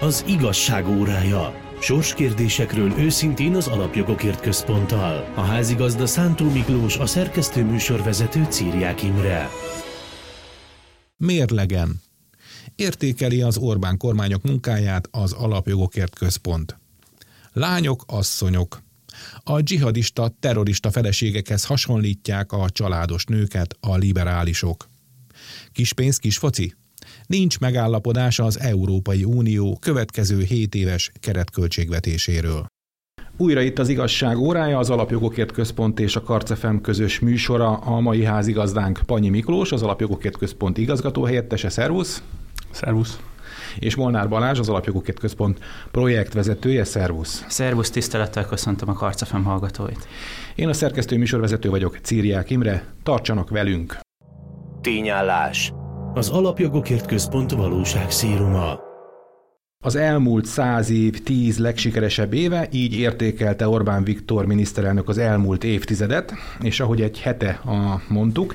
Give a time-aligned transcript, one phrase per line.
[0.00, 1.54] Az igazság órája.
[1.80, 5.32] Sorskérdésekről őszintén az Alapjogokért Központtal.
[5.34, 9.48] A házigazda Szántó Miklós, a szerkesztő műsorvezető Círiák Imre.
[11.16, 12.00] Mérlegen.
[12.74, 16.78] Értékeli az Orbán kormányok munkáját az Alapjogokért Központ.
[17.52, 18.82] Lányok, asszonyok.
[19.42, 24.88] A dzsihadista, terrorista feleségekhez hasonlítják a családos nőket a liberálisok.
[25.72, 26.74] Kis pénz, kis foci?
[27.28, 32.66] Nincs megállapodás az Európai Unió következő 7 éves keretköltségvetéséről.
[33.36, 37.76] Újra itt az igazság órája, az Alapjogokért Központ és a Karcefem közös műsora.
[37.76, 41.68] A mai házigazdánk Panyi Miklós, az Alapjogokért Központ igazgató helyettese.
[41.68, 42.22] Szervusz!
[42.70, 43.20] Szervusz!
[43.78, 45.58] És Molnár Balázs, az Alapjogokért Központ
[45.90, 46.84] projektvezetője.
[46.84, 47.44] Szervusz!
[47.48, 50.08] Szervusz, tisztelettel köszöntöm a Karcefem hallgatóit.
[50.54, 52.84] Én a szerkesztő műsorvezető vagyok, Círiák Imre.
[53.02, 53.98] Tartsanak velünk!
[54.80, 55.72] Tényállás
[56.18, 58.80] az Alapjogokért Központ valóság szíruma.
[59.84, 66.32] Az elmúlt száz év tíz legsikeresebb éve, így értékelte Orbán Viktor miniszterelnök az elmúlt évtizedet,
[66.60, 68.54] és ahogy egy hete a mondtuk,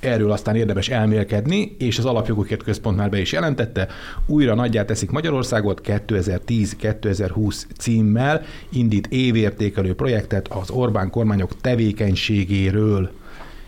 [0.00, 3.88] erről aztán érdemes elmélkedni, és az Alapjogokért Központ már be is jelentette,
[4.26, 13.10] újra nagyjá teszik Magyarországot 2010-2020 címmel, indít évértékelő projektet az Orbán kormányok tevékenységéről.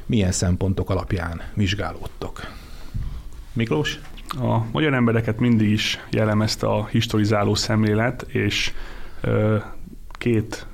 [0.06, 2.57] Milyen szempontok alapján vizsgálódtok?
[3.58, 4.00] Miklós?
[4.40, 8.72] A magyar embereket mindig is jellemezte a historizáló szemlélet, és
[9.20, 9.56] ö,
[10.12, 10.66] két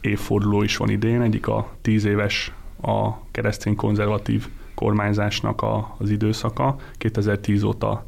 [0.00, 1.20] évforduló is van idén.
[1.20, 2.52] Egyik a tíz éves
[2.82, 6.76] a keresztény konzervatív kormányzásnak a, az időszaka.
[6.92, 8.06] 2010 óta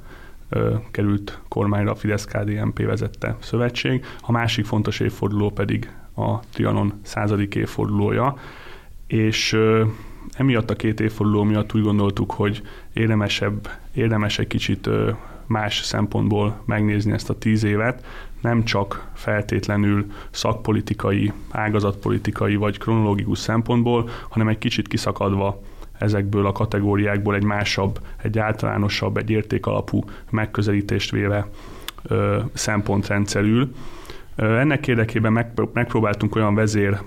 [0.48, 4.04] ö, került kormányra a Fidesz-KDNP vezette szövetség.
[4.20, 8.36] A másik fontos évforduló pedig a Trianon századik évfordulója,
[9.06, 9.84] és ö,
[10.32, 14.88] emiatt a két évforduló miatt úgy gondoltuk, hogy érdemesebb, érdemes egy kicsit
[15.46, 18.04] más szempontból megnézni ezt a tíz évet,
[18.40, 25.62] nem csak feltétlenül szakpolitikai, ágazatpolitikai vagy kronológikus szempontból, hanem egy kicsit kiszakadva
[25.98, 31.48] ezekből a kategóriákból egy másabb, egy általánosabb, egy értékalapú megközelítést véve
[32.02, 33.74] ö, szempontrendszerül.
[34.40, 37.00] Ennek érdekében megpróbáltunk olyan vezér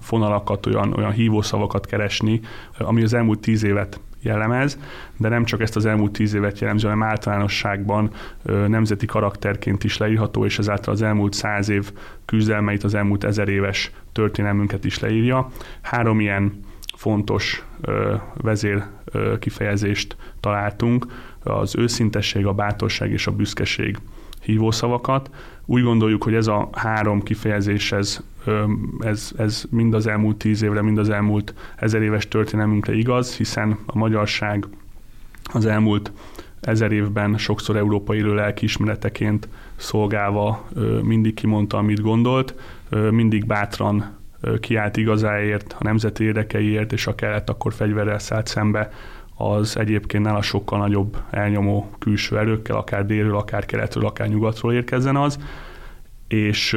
[0.00, 2.40] fonalakat, olyan, olyan hívószavakat keresni,
[2.78, 4.78] ami az elmúlt tíz évet jellemez,
[5.16, 8.10] de nem csak ezt az elmúlt tíz évet jellemző, hanem általánosságban
[8.66, 11.92] nemzeti karakterként is leírható, és ezáltal az elmúlt száz év
[12.24, 15.48] küzdelmeit, az elmúlt ezer éves történelmünket is leírja.
[15.80, 16.60] Három ilyen
[16.96, 17.64] fontos
[18.34, 18.84] vezér
[19.38, 21.06] kifejezést találtunk,
[21.42, 23.98] az őszintesség, a bátorság és a büszkeség
[24.42, 25.30] hívószavakat.
[25.64, 28.20] Úgy gondoljuk, hogy ez a három kifejezés, ez,
[29.00, 33.78] ez, ez mind az elmúlt tíz évre, mind az elmúlt ezer éves történelmünkre igaz, hiszen
[33.86, 34.66] a magyarság
[35.52, 36.12] az elmúlt
[36.60, 40.68] ezer évben sokszor európai lelkiismereteként szolgálva
[41.02, 42.54] mindig kimondta, amit gondolt,
[43.10, 44.16] mindig bátran
[44.60, 48.90] kiállt igazáért, a nemzeti érdekeiért, és a kellett, akkor fegyverrel szállt szembe
[49.36, 55.16] az egyébként nála sokkal nagyobb elnyomó külső erőkkel, akár délről, akár keletről, akár nyugatról érkezzen
[55.16, 55.38] az,
[56.28, 56.72] és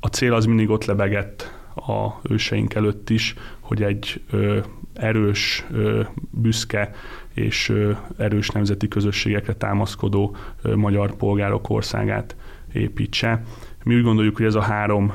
[0.00, 4.22] a cél az mindig ott lebegett a őseink előtt is, hogy egy
[4.94, 5.66] erős,
[6.30, 6.90] büszke
[7.34, 7.72] és
[8.16, 10.36] erős nemzeti közösségekre támaszkodó
[10.74, 12.36] magyar polgárok országát
[12.72, 13.42] építse.
[13.84, 15.12] Mi úgy gondoljuk, hogy ez a három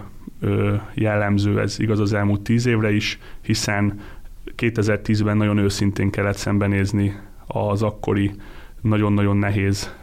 [0.94, 4.00] jellemző, ez igaz az elmúlt tíz évre is, hiszen
[4.60, 8.32] 2010-ben nagyon őszintén kellett szembenézni az akkori
[8.82, 9.96] nagyon-nagyon nehéz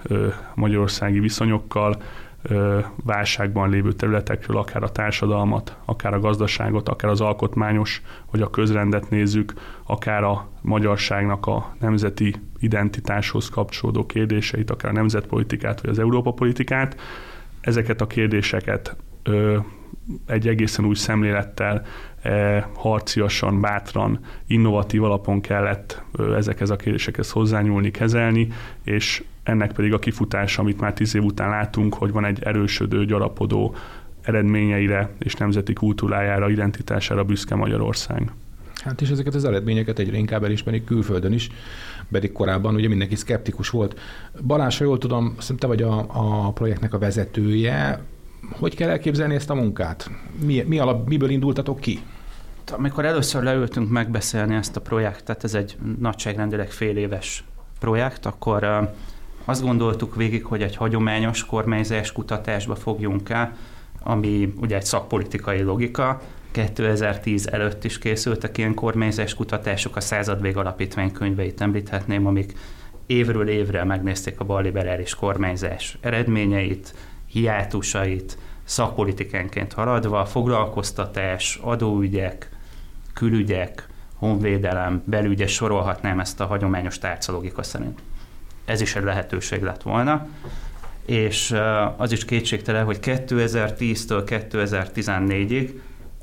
[0.54, 2.02] magyarországi viszonyokkal,
[3.04, 9.10] válságban lévő területekről, akár a társadalmat, akár a gazdaságot, akár az alkotmányos vagy a közrendet
[9.10, 9.52] nézzük,
[9.82, 17.00] akár a magyarságnak a nemzeti identitáshoz kapcsolódó kérdéseit, akár a nemzetpolitikát vagy az Európa politikát.
[17.60, 18.96] Ezeket a kérdéseket
[20.26, 21.86] egy egészen új szemlélettel,
[22.74, 26.02] harciasan, bátran, innovatív alapon kellett
[26.36, 28.48] ezekhez a kérdésekhez hozzányúlni, kezelni,
[28.82, 33.04] és ennek pedig a kifutása, amit már tíz év után látunk, hogy van egy erősödő,
[33.04, 33.74] gyarapodó
[34.22, 38.30] eredményeire és nemzeti kultúrájára, identitására büszke Magyarország.
[38.84, 41.48] Hát és ezeket az eredményeket egyre inkább elismerik külföldön is,
[42.10, 44.00] pedig korábban ugye mindenki szkeptikus volt.
[44.46, 48.00] Balázs, ha jól tudom, szerintem te vagy a, a projektnek a vezetője,
[48.50, 50.10] hogy kell elképzelni ezt a munkát?
[50.44, 52.00] Mi, mi alap, miből indultatok ki?
[52.72, 57.44] Amikor először leültünk megbeszélni ezt a projektet, ez egy nagyságrendileg fél éves
[57.80, 58.90] projekt, akkor
[59.44, 63.56] azt gondoltuk végig, hogy egy hagyományos kormányzás kutatásba fogjunk el,
[64.02, 66.20] ami ugye egy szakpolitikai logika.
[66.50, 72.52] 2010 előtt is készültek ilyen kormányzás kutatások, a századvég alapítvány könyveit említhetném, amik
[73.06, 76.94] évről évre megnézték a balliberális kormányzás eredményeit,
[77.26, 82.55] hiátusait, szakpolitikánként haladva, foglalkoztatás, adóügyek,
[83.16, 87.98] külügyek, honvédelem, belügyes sorolhatnám ezt a hagyományos tárcalogika szerint.
[88.64, 90.26] Ez is egy lehetőség lett volna,
[91.06, 91.54] és
[91.96, 94.22] az is kétségtelen, hogy 2010-től
[94.52, 95.70] 2014-ig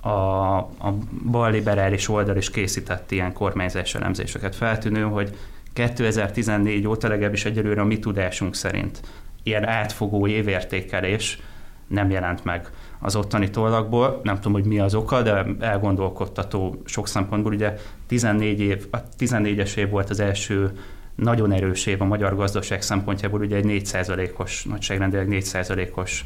[0.01, 0.09] a,
[0.57, 0.97] a
[1.31, 4.55] balliberális oldal is készített ilyen kormányzás elemzéseket.
[4.55, 5.35] Feltűnő, hogy
[5.73, 9.01] 2014 óta legalábbis egyelőre a mi tudásunk szerint
[9.43, 11.39] ilyen átfogó évértékelés
[11.87, 12.69] nem jelent meg
[13.03, 14.19] az ottani tollakból.
[14.23, 17.53] Nem tudom, hogy mi az oka, de elgondolkodtató sok szempontból.
[17.53, 17.75] Ugye
[18.07, 20.71] 14 év, a 14-es év volt az első
[21.15, 26.25] nagyon erős év a magyar gazdaság szempontjából, ugye egy 4%-os, nagyságrendileg 4%-os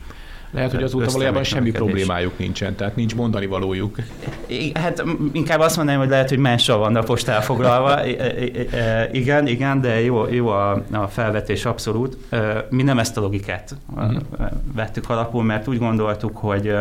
[0.51, 3.97] lehet, hogy azóta valójában semmi problémájuk nincsen, tehát nincs mondani valójuk.
[4.73, 8.05] Hát inkább azt mondanám, hogy lehet, hogy mással van a post elfoglalva.
[9.11, 12.17] igen, igen, de jó, jó a, a felvetés abszolút.
[12.69, 14.21] Mi nem ezt a logikát uh-huh.
[14.73, 16.73] vettük alapul, mert úgy gondoltuk, hogy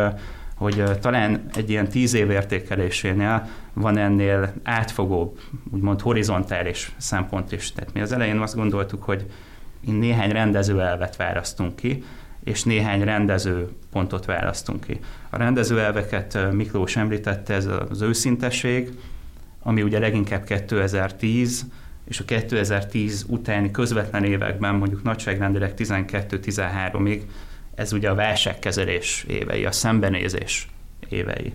[0.56, 5.38] hogy talán egy ilyen tíz év értékelésénél van ennél átfogóbb,
[5.70, 7.72] úgymond horizontális szempont is.
[7.72, 9.26] Tehát mi az elején azt gondoltuk, hogy
[9.80, 12.04] néhány rendező elvet választunk ki,
[12.46, 14.98] és néhány rendező pontot választunk ki.
[15.30, 18.98] A rendező elveket Miklós említette, ez az őszintesség,
[19.62, 21.66] ami ugye leginkább 2010,
[22.08, 27.20] és a 2010 utáni közvetlen években, mondjuk nagyságrendileg 12-13-ig,
[27.74, 30.68] ez ugye a válságkezelés évei, a szembenézés
[31.08, 31.52] évei.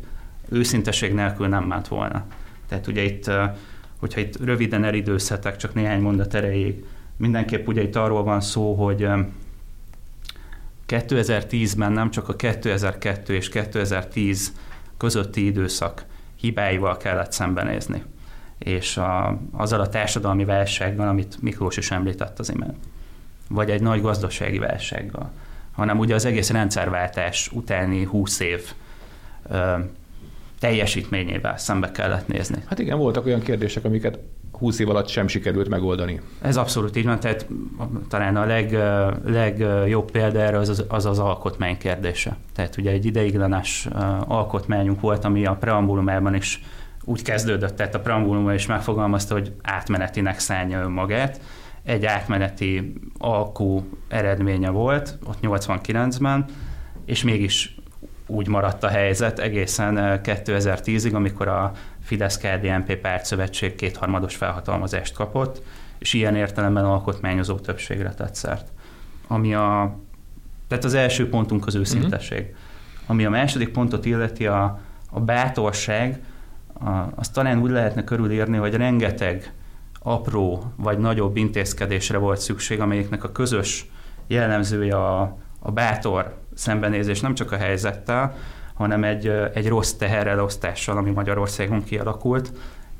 [0.50, 2.26] Őszinteség nélkül nem ment volna.
[2.68, 3.32] Tehát ugye itt,
[4.00, 6.84] hogyha itt röviden elidőzhetek, csak néhány mondat erejéig,
[7.18, 9.08] mindenképp ugye itt arról van szó, hogy
[10.92, 14.54] 2010-ben nem csak a 2002 és 2010
[14.98, 16.06] közötti időszak
[16.36, 18.04] hibáival kellett szembenézni,
[18.58, 22.86] és a, azzal a társadalmi válsággal, amit Miklós is említett az imént,
[23.50, 25.32] vagy egy nagy gazdasági válsággal,
[25.72, 28.62] hanem ugye az egész rendszerváltás utáni 20 év
[29.50, 29.78] ö,
[30.60, 32.64] teljesítményével szembe kellett nézni.
[32.66, 34.20] Hát igen, voltak olyan kérdések, amiket
[34.62, 36.20] 20 év alatt sem sikerült megoldani.
[36.42, 37.48] Ez abszolút így van, tehát
[38.08, 38.78] talán a leg,
[39.26, 42.38] legjobb példa erre az az, az alkotmány kérdése.
[42.54, 43.88] Tehát ugye egy ideiglenes
[44.28, 46.62] alkotmányunk volt, ami a preambulumában is
[47.04, 51.42] úgy kezdődött, tehát a preambulumban is megfogalmazta, hogy átmenetinek szánja önmagát.
[51.84, 56.46] Egy átmeneti alkú eredménye volt, ott 89-ben,
[57.06, 57.76] és mégis
[58.28, 61.72] úgy maradt a helyzet egészen 2010-ig, amikor a
[62.12, 65.62] Fidesz-KDNP pártszövetség kétharmados felhatalmazást kapott,
[66.00, 68.72] és ilyen értelemben alkotmányozó többségre tett szert.
[69.28, 69.98] Ami a,
[70.68, 72.40] tehát az első pontunk az őszintesség.
[72.40, 72.56] Uh-huh.
[73.06, 74.80] Ami a második pontot illeti a,
[75.10, 76.20] a bátorság,
[76.74, 79.54] a, azt talán úgy lehetne körülírni, hogy rengeteg
[80.00, 83.86] apró vagy nagyobb intézkedésre volt szükség, amelyiknek a közös
[84.28, 88.36] jellemzője a, a bátor szembenézés nem csak a helyzettel,
[88.74, 92.52] hanem egy, egy rossz teherelosztással, ami Magyarországon kialakult,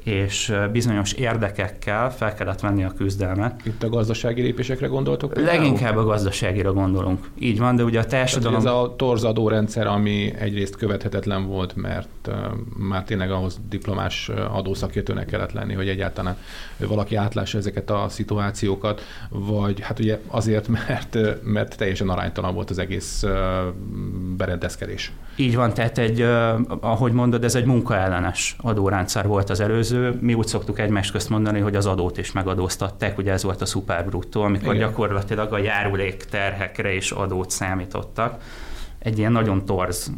[0.04, 3.62] és bizonyos érdekekkel fel kellett venni a küzdelmet.
[3.66, 5.34] Itt a gazdasági lépésekre gondoltok?
[5.34, 5.58] Például?
[5.58, 7.30] Leginkább a gazdaságira gondolunk.
[7.40, 8.62] Így van, de ugye a társadalom...
[8.62, 12.36] Tehát, ez a torzadó rendszer, ami egyrészt követhetetlen volt, mert uh,
[12.78, 16.38] már tényleg ahhoz diplomás adószakértőnek kellett lenni, hogy egyáltalán
[16.78, 22.78] valaki átlássa ezeket a szituációkat, vagy hát ugye azért, mert, mert teljesen aránytalan volt az
[22.78, 23.32] egész uh,
[24.38, 25.12] berendezkedés.
[25.36, 30.18] Így van, tehát egy, uh, ahogy mondod, ez egy munkaellenes adórendszer volt az előző előző,
[30.22, 33.66] mi úgy szoktuk egymást közt mondani, hogy az adót is megadóztatták, ugye ez volt a
[33.66, 34.88] szuper bruttó, amikor Igen.
[34.88, 38.42] gyakorlatilag a járulék terhekre is adót számítottak.
[39.00, 40.12] Egy ilyen nagyon torz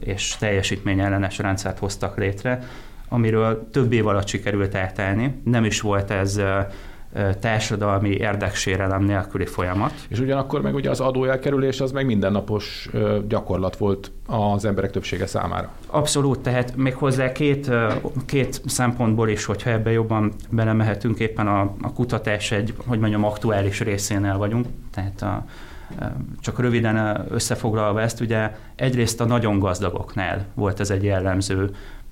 [0.00, 2.62] és teljesítményellenes rendszert hoztak létre,
[3.08, 5.40] amiről több év alatt sikerült átállni.
[5.44, 6.40] Nem is volt ez
[7.40, 9.92] társadalmi érdeksérelem nélküli folyamat.
[10.08, 12.88] És ugyanakkor meg ugye az adóelkerülés az meg mindennapos
[13.28, 15.70] gyakorlat volt az emberek többsége számára.
[15.86, 17.70] Abszolút, tehát még hozzá két,
[18.26, 23.80] két szempontból is, hogyha ebbe jobban belemehetünk, éppen a, a kutatás egy, hogy mondjam, aktuális
[23.80, 25.44] részénél vagyunk, tehát a,
[26.40, 31.70] csak röviden összefoglalva ezt, ugye egyrészt a nagyon gazdagoknál volt ez egy jellemző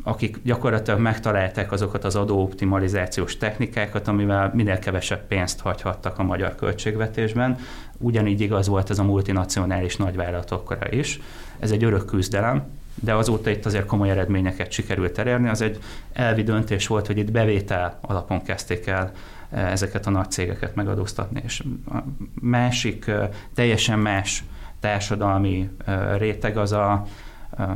[0.09, 7.59] akik gyakorlatilag megtalálták azokat az adóoptimalizációs technikákat, amivel minél kevesebb pénzt hagyhattak a magyar költségvetésben.
[7.99, 11.21] Ugyanígy igaz volt ez a multinacionális nagyvállalatokra is.
[11.59, 15.49] Ez egy örök küzdelem, de azóta itt azért komoly eredményeket sikerült elérni.
[15.49, 15.79] Az egy
[16.13, 19.13] elvi döntés volt, hogy itt bevétel alapon kezdték el
[19.51, 21.43] eh, ezeket a nagy cégeket megadóztatni.
[21.45, 21.97] És a
[22.41, 24.45] másik, eh, teljesen más
[24.81, 27.07] társadalmi eh, réteg az a,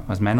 [0.06, 0.34] az már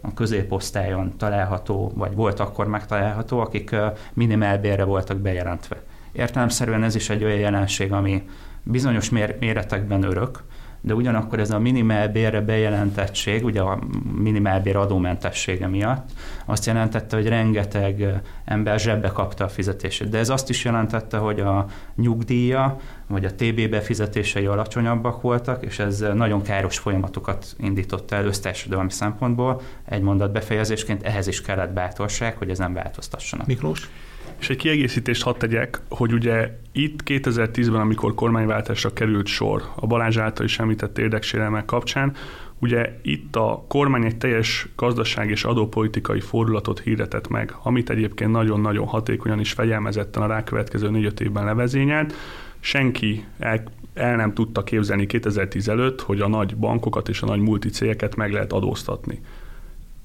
[0.00, 3.76] a középosztályon található, vagy volt akkor megtalálható, akik
[4.14, 5.82] minimálbérre voltak bejelentve.
[6.12, 8.28] Értelemszerűen ez is egy olyan jelenség, ami
[8.62, 9.10] bizonyos
[9.40, 10.42] méretekben örök,
[10.86, 13.78] de ugyanakkor ez a minimálbérre bejelentettség, ugye a
[14.18, 16.10] minimálbér adómentessége miatt,
[16.44, 20.08] azt jelentette, hogy rengeteg ember zsebbe kapta a fizetését.
[20.08, 21.66] De ez azt is jelentette, hogy a
[21.96, 22.76] nyugdíja
[23.06, 29.60] vagy a TB befizetései alacsonyabbak voltak, és ez nagyon káros folyamatokat indított el össztársadalmi szempontból.
[29.84, 33.46] Egy mondat befejezésként ehhez is kellett bátorság, hogy ez nem változtassanak.
[33.46, 33.90] Miklós?
[34.38, 40.16] És egy kiegészítést hadd tegyek, hogy ugye itt 2010-ben, amikor kormányváltásra került sor, a Balázs
[40.16, 42.12] által is említett érdeksérelmek kapcsán,
[42.58, 48.86] ugye itt a kormány egy teljes gazdaság és adópolitikai fordulatot hirdetett meg, amit egyébként nagyon-nagyon
[48.86, 52.14] hatékonyan is fegyelmezetten a rákövetkező 4 évben levezényelt.
[52.60, 53.62] Senki el,
[53.94, 58.32] el nem tudta képzelni 2010 előtt, hogy a nagy bankokat és a nagy multicégeket meg
[58.32, 59.20] lehet adóztatni.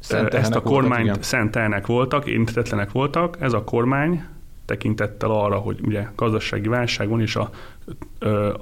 [0.02, 4.24] Szent Ezt a kormányt voltak, szent voltak, érintetlenek voltak, ez a kormány
[4.66, 7.50] tekintettel arra, hogy ugye gazdasági válság van, és a,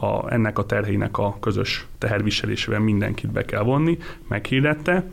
[0.05, 5.03] a, ennek a terhének a közös teherviselésével mindenkit be kell vonni, meghirdette,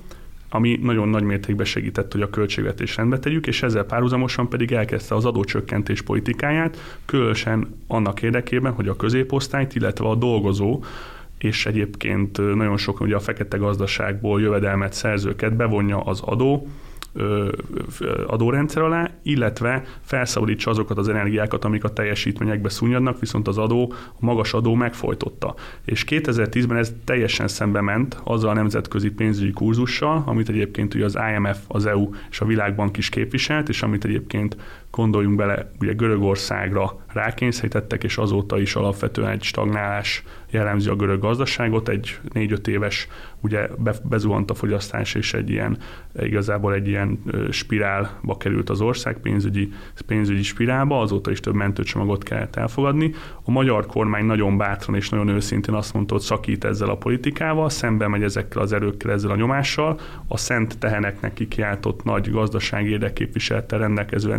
[0.49, 5.15] ami nagyon nagy mértékben segített, hogy a költségvetés rendbe tegyük, és ezzel párhuzamosan pedig elkezdte
[5.15, 10.85] az adócsökkentés politikáját, különösen annak érdekében, hogy a középosztályt, illetve a dolgozó
[11.39, 16.69] és egyébként nagyon sok ugye a fekete gazdaságból jövedelmet szerzőket bevonja az adó,
[18.27, 24.25] adórendszer alá, illetve felszabadítsa azokat az energiákat, amik a teljesítményekbe szúnyadnak, viszont az adó, a
[24.25, 25.55] magas adó megfojtotta.
[25.85, 31.19] És 2010-ben ez teljesen szembe ment azzal a nemzetközi pénzügyi kurzussal, amit egyébként ugye az
[31.35, 34.57] IMF, az EU és a Világbank is képviselt, és amit egyébként
[34.97, 41.89] gondoljunk bele, ugye Görögországra rákényszerítettek, és azóta is alapvetően egy stagnálás jellemzi a görög gazdaságot,
[41.89, 43.09] egy négy-öt éves
[43.41, 43.69] ugye
[44.03, 45.79] bezuhant a fogyasztás, és egy ilyen,
[46.19, 47.19] igazából egy ilyen
[47.51, 49.73] spirálba került az ország, pénzügyi,
[50.07, 53.15] pénzügyi spirálba, azóta is több mentőcsomagot kellett elfogadni.
[53.43, 57.69] A magyar kormány nagyon bátran és nagyon őszintén azt mondta, hogy szakít ezzel a politikával,
[57.69, 63.79] szembe megy ezekkel az erőkkel, ezzel a nyomással, a szent teheneknek kikiáltott nagy gazdasági érdekképviselettel
[63.79, 64.33] rendelkező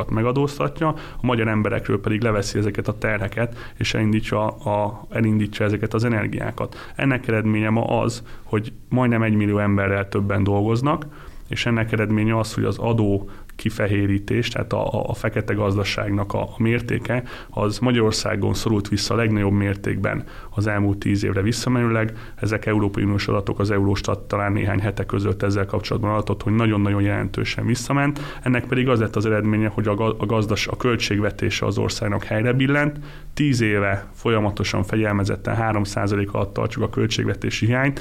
[0.00, 5.94] entitásokat megadóztatja, a magyar emberekről pedig leveszi ezeket a terheket, és elindítja, a, elindítja ezeket
[5.94, 6.92] az energiákat.
[6.96, 11.06] Ennek eredménye ma az, hogy majdnem egy millió emberrel többen dolgoznak,
[11.48, 17.22] és ennek eredménye az, hogy az adó kifehérítés, tehát a, a fekete gazdaságnak a, mértéke,
[17.50, 22.12] az Magyarországon szorult vissza a legnagyobb mértékben az elmúlt tíz évre visszamenőleg.
[22.34, 27.02] Ezek Európai Uniós adatok, az Eurostat talán néhány hete között ezzel kapcsolatban adatot, hogy nagyon-nagyon
[27.02, 28.20] jelentősen visszament.
[28.42, 32.52] Ennek pedig az lett az eredménye, hogy a, a gazdas, a költségvetése az országnak helyre
[32.52, 32.98] billent.
[33.34, 38.00] Tíz éve folyamatosan fegyelmezetten 3% alatt tartjuk a költségvetési hiányt,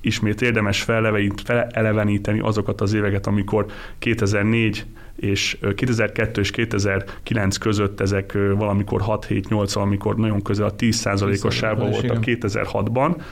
[0.00, 3.66] ismét érdemes feleleveníteni azokat az éveket, amikor
[3.98, 4.86] 2004
[5.16, 13.22] és 2002 és 2009 között ezek valamikor 6-7-8, valamikor nagyon közel a 10%-os voltak 2006-ban,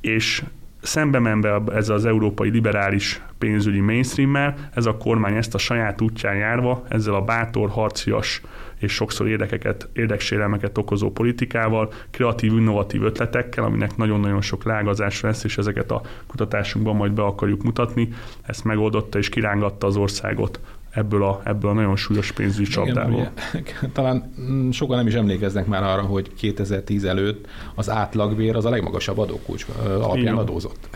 [0.00, 0.42] és
[0.82, 6.36] szembe menve ez az európai liberális pénzügyi mainstream ez a kormány ezt a saját útján
[6.36, 8.40] járva, ezzel a bátor, harcias
[8.78, 15.58] és sokszor érdekeket, érdeksérelmeket okozó politikával, kreatív, innovatív ötletekkel, aminek nagyon-nagyon sok lágazás lesz, és
[15.58, 18.08] ezeket a kutatásunkban majd be akarjuk mutatni.
[18.42, 23.30] Ezt megoldotta és kirángatta az országot ebből a, ebből a nagyon súlyos pénzügyi csapdából.
[23.92, 28.70] talán mm, sokan nem is emlékeznek már arra, hogy 2010 előtt az átlagbér az a
[28.70, 30.88] legmagasabb adókulcs alapján adózott.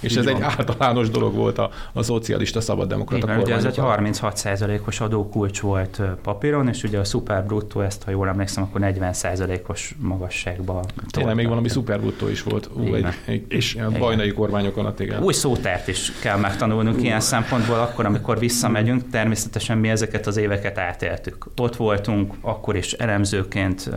[0.00, 0.34] És Így ez van.
[0.34, 3.42] egy általános dolog volt a, a szocialista szabaddemokrata kormány.
[3.42, 8.28] Ugye ez egy 36%-os adókulcs volt papíron, és ugye a szuper bruttó ezt, ha jól
[8.28, 10.84] emlékszem, akkor 40%-os magasságban.
[11.10, 12.70] Tényleg még valami szuper bruttó is volt.
[12.74, 15.22] Ú, egy, egy, és egy bajnai kormányokon a igen.
[15.22, 17.02] Új szótárt is kell megtanulnunk Ú.
[17.02, 21.46] ilyen szempontból, akkor, amikor visszamegyünk, természetesen mi ezeket az éveket átéltük.
[21.56, 23.90] Ott voltunk, akkor is elemzőként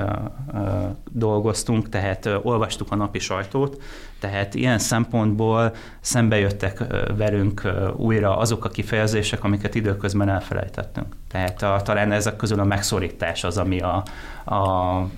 [1.12, 3.82] dolgoztunk, tehát olvastuk a napi sajtót,
[4.24, 6.84] tehát ilyen szempontból szembe jöttek
[7.18, 7.62] velünk
[7.96, 11.16] újra azok a kifejezések, amiket időközben elfelejtettünk.
[11.32, 14.04] Tehát a, talán ezek közül a megszorítás az, ami a,
[14.44, 14.56] a,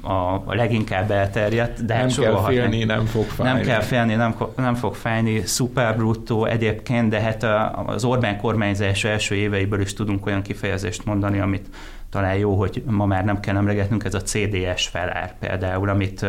[0.02, 1.86] a leginkább elterjedt.
[1.86, 3.54] De nem kell félni, nem, nem fog fájni.
[3.54, 5.42] Nem kell félni, nem, nem fog fájni.
[5.46, 7.46] Szuper bruttó egyébként, de hát
[7.86, 11.70] az Orbán kormányzás első éveiből is tudunk olyan kifejezést mondani, amit
[12.10, 16.26] talán jó, hogy ma már nem kell emlegetnünk, ez a CDS felár például, amit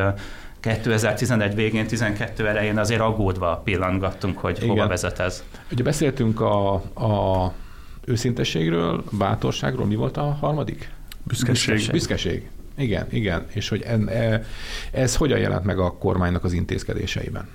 [0.67, 4.69] 2011 végén, 12 elején azért aggódva pillantgattunk, hogy Igen.
[4.69, 5.45] hova vezet ez.
[5.73, 7.53] Ugye beszéltünk a, a
[8.05, 10.91] őszintességről, bátorságról, mi volt a harmadik?
[11.23, 11.75] Büszkeség.
[11.75, 11.93] Büszkeség.
[11.93, 12.49] Büszkeség.
[12.77, 13.47] Igen, igen.
[13.53, 14.45] És hogy en, e,
[14.91, 17.49] ez hogyan jelent meg a kormánynak az intézkedéseiben?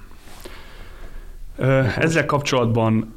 [1.98, 3.14] Ezzel kapcsolatban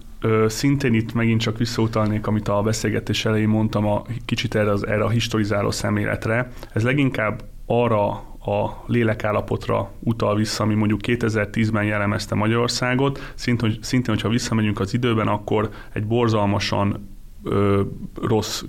[0.46, 5.04] szintén itt megint csak visszautalnék, amit a beszélgetés elején mondtam, a, kicsit erre, az, erre
[5.04, 6.50] a historizáló szemléletre.
[6.72, 13.32] Ez leginkább arra a lélekállapotra utal vissza, ami mondjuk 2010-ben jellemezte Magyarországot.
[13.34, 17.08] Szintén, szintén, hogyha visszamegyünk az időben, akkor egy borzalmasan
[17.44, 17.82] ö,
[18.22, 18.62] rossz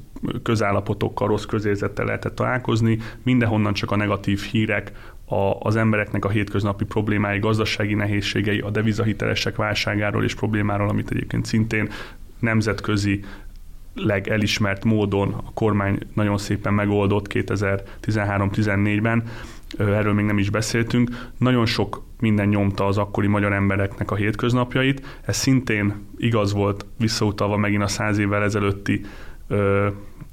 [0.43, 2.99] közállapotokkal, rossz közérzettel lehetett találkozni.
[3.23, 4.91] Mindenhonnan csak a negatív hírek,
[5.25, 11.45] a, az embereknek a hétköznapi problémái, gazdasági nehézségei, a devizahitelesek válságáról és problémáról, amit egyébként
[11.45, 11.89] szintén
[12.39, 13.23] nemzetközi
[13.95, 19.23] legelismert módon a kormány nagyon szépen megoldott 2013-14-ben,
[19.77, 21.29] erről még nem is beszéltünk.
[21.37, 25.19] Nagyon sok minden nyomta az akkori magyar embereknek a hétköznapjait.
[25.25, 29.01] Ez szintén igaz volt visszautalva megint a száz évvel ezelőtti
[29.47, 29.87] ö,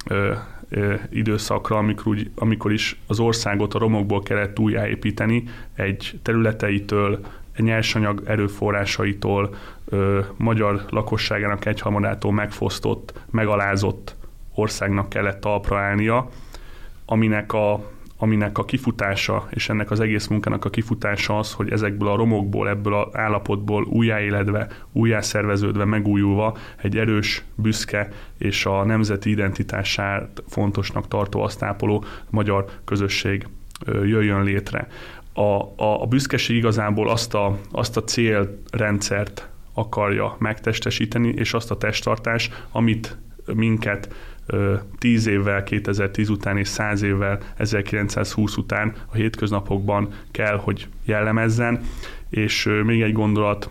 [0.06, 0.32] ö,
[0.68, 5.44] ö, időszakra, amikor, úgy, amikor is az országot a romokból kellett újjáépíteni
[5.74, 7.20] egy területeitől,
[7.52, 14.16] egy nyersanyag erőforrásaitól, ö, magyar lakosságának egyharmadától megfosztott, megalázott
[14.54, 16.28] országnak kellett talpra állnia,
[17.04, 17.90] aminek a
[18.22, 22.68] aminek a kifutása, és ennek az egész munkának a kifutása az, hogy ezekből a romokból,
[22.68, 31.42] ebből az állapotból újjáéledve, újjászerveződve, megújulva egy erős, büszke és a nemzeti identitását fontosnak tartó,
[31.42, 33.46] azt ápoló magyar közösség
[33.86, 34.88] jöjjön létre.
[35.32, 41.76] A, a, a büszkeség igazából azt a, azt a célrendszert akarja megtestesíteni, és azt a
[41.76, 43.16] testtartás, amit
[43.54, 44.14] minket
[44.98, 51.80] 10 évvel, 2010 után és 100 évvel, 1920 után a hétköznapokban kell, hogy jellemezzen.
[52.30, 53.70] És még egy gondolat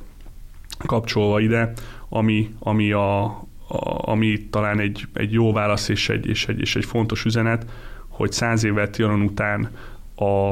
[0.86, 1.74] kapcsolva ide,
[2.10, 6.76] ami, ami, a, a, ami talán egy, egy jó válasz és egy, és, egy, és
[6.76, 7.66] egy fontos üzenet,
[8.08, 9.70] hogy 100 évvel Trianon után
[10.16, 10.50] a,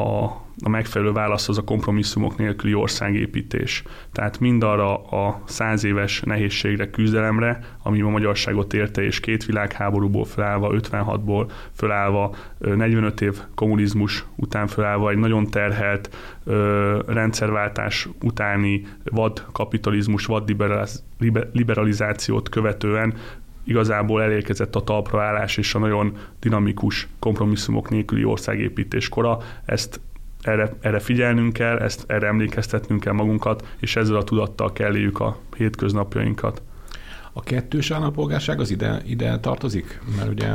[0.00, 3.82] a a megfelelő válasz az a kompromisszumok nélküli országépítés.
[4.12, 10.70] Tehát mindarra a száz éves nehézségre, küzdelemre, ami a magyarságot érte, és két világháborúból felállva,
[10.72, 16.16] 56-ból felállva, 45 év kommunizmus után felállva, egy nagyon terhelt
[17.06, 20.56] rendszerváltás utáni vad kapitalizmus, vad
[21.52, 23.14] liberalizációt követően
[23.64, 29.38] igazából elérkezett a talpraállás és a nagyon dinamikus kompromisszumok nélküli országépítés kora.
[29.64, 30.00] Ezt
[30.42, 35.20] erre, erre figyelnünk kell, ezt erre emlékeztetnünk kell magunkat, és ezzel a tudattal kell éljük
[35.20, 36.62] a hétköznapjainkat.
[37.32, 40.00] A kettős állampolgárság az ide, ide tartozik?
[40.16, 40.48] Mert ugye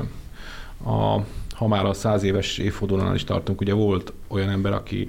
[0.84, 1.22] a,
[1.56, 5.08] ha már a száz éves évfordulónál is tartunk, ugye volt olyan ember, aki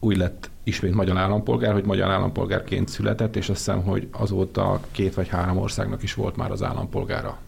[0.00, 5.14] úgy lett ismét magyar állampolgár, hogy magyar állampolgárként született, és azt hiszem, hogy azóta két
[5.14, 7.38] vagy három országnak is volt már az állampolgára.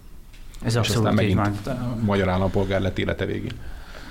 [0.62, 2.00] Ez és abszolút aztán megint van.
[2.04, 3.52] magyar állampolgár lett élete végén.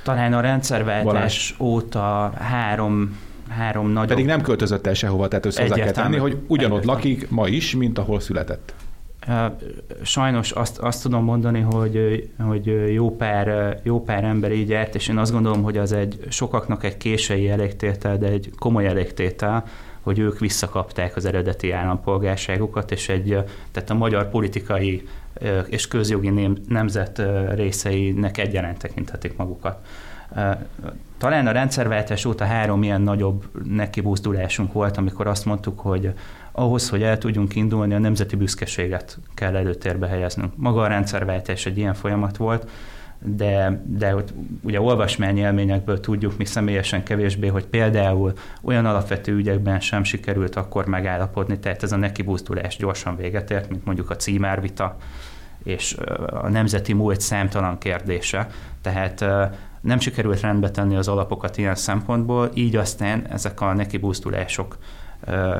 [0.05, 1.53] Talán a rendszerváltás Balázs.
[1.59, 3.17] óta három
[3.49, 4.07] három nagy.
[4.07, 7.75] Pedig nem költözött el sehova, tehát össze hozzá kell tenni, hogy ugyanott lakik ma is,
[7.75, 8.73] mint ahol született.
[10.01, 15.07] Sajnos azt, azt tudom mondani, hogy, hogy jó, pár, jó pár ember így járt, és
[15.07, 19.63] én azt gondolom, hogy az egy sokaknak egy késői elégtétel, de egy komoly elégtétel,
[20.05, 23.37] hogy ők visszakapták az eredeti állampolgárságukat, és egy,
[23.71, 25.07] tehát a magyar politikai
[25.67, 26.29] és közjogi
[26.67, 27.21] nemzet
[27.55, 29.85] részeinek egyaránt tekinthetik magukat.
[31.17, 36.13] Talán a rendszerváltás óta három ilyen nagyobb nekibuzdulásunk volt, amikor azt mondtuk, hogy
[36.51, 40.53] ahhoz, hogy el tudjunk indulni, a nemzeti büszkeséget kell előtérbe helyeznünk.
[40.55, 42.69] Maga a rendszerváltás egy ilyen folyamat volt,
[43.25, 44.15] de, de
[44.61, 50.85] ugye olvasmány élményekből tudjuk mi személyesen kevésbé, hogy például olyan alapvető ügyekben sem sikerült akkor
[50.85, 54.97] megállapodni, tehát ez a nekibuzdulás gyorsan véget ért, mint mondjuk a címárvita,
[55.63, 58.47] és a nemzeti múlt számtalan kérdése.
[58.81, 59.25] Tehát
[59.81, 64.77] nem sikerült rendbe tenni az alapokat ilyen szempontból, így aztán ezek a nekibuzdulások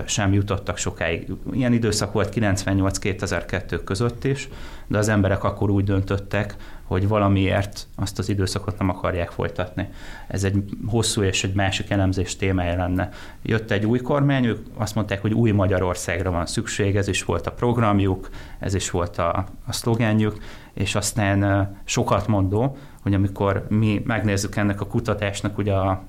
[0.05, 1.27] sem jutottak sokáig.
[1.51, 4.49] Ilyen időszak volt 98-2002 között is,
[4.87, 9.89] de az emberek akkor úgy döntöttek, hogy valamiért azt az időszakot nem akarják folytatni.
[10.27, 13.09] Ez egy hosszú és egy másik elemzés témája lenne.
[13.43, 17.47] Jött egy új kormány, ők azt mondták, hogy új Magyarországra van szükség, ez is volt
[17.47, 20.37] a programjuk, ez is volt a, a szlogánjuk,
[20.73, 26.03] és aztán sokat mondó, hogy amikor mi megnézzük ennek a kutatásnak ugye a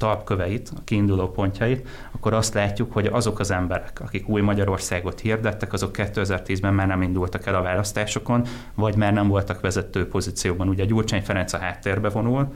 [0.00, 5.72] talpköveit, a kiinduló pontjait, akkor azt látjuk, hogy azok az emberek, akik új Magyarországot hirdettek,
[5.72, 10.68] azok 2010-ben már nem indultak el a választásokon, vagy már nem voltak vezető pozícióban.
[10.68, 12.52] Ugye Gyurcsány Ferenc a háttérbe vonul,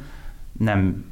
[0.58, 1.04] nem,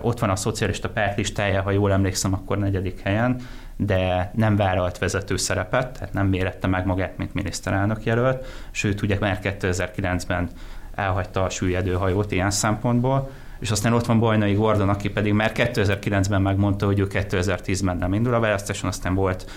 [0.00, 3.40] ott van a szocialista párt listája, ha jól emlékszem, akkor negyedik helyen,
[3.76, 9.16] de nem vállalt vezető szerepet, tehát nem mérette meg magát, mint miniszterelnök jelölt, sőt, ugye
[9.20, 10.48] már 2009-ben
[10.94, 15.52] elhagyta a süllyedő hajót ilyen szempontból, és aztán ott van Bajnai Gordon, aki pedig már
[15.54, 19.50] 2009-ben megmondta, hogy ő 2010-ben nem indul a választáson, aztán volt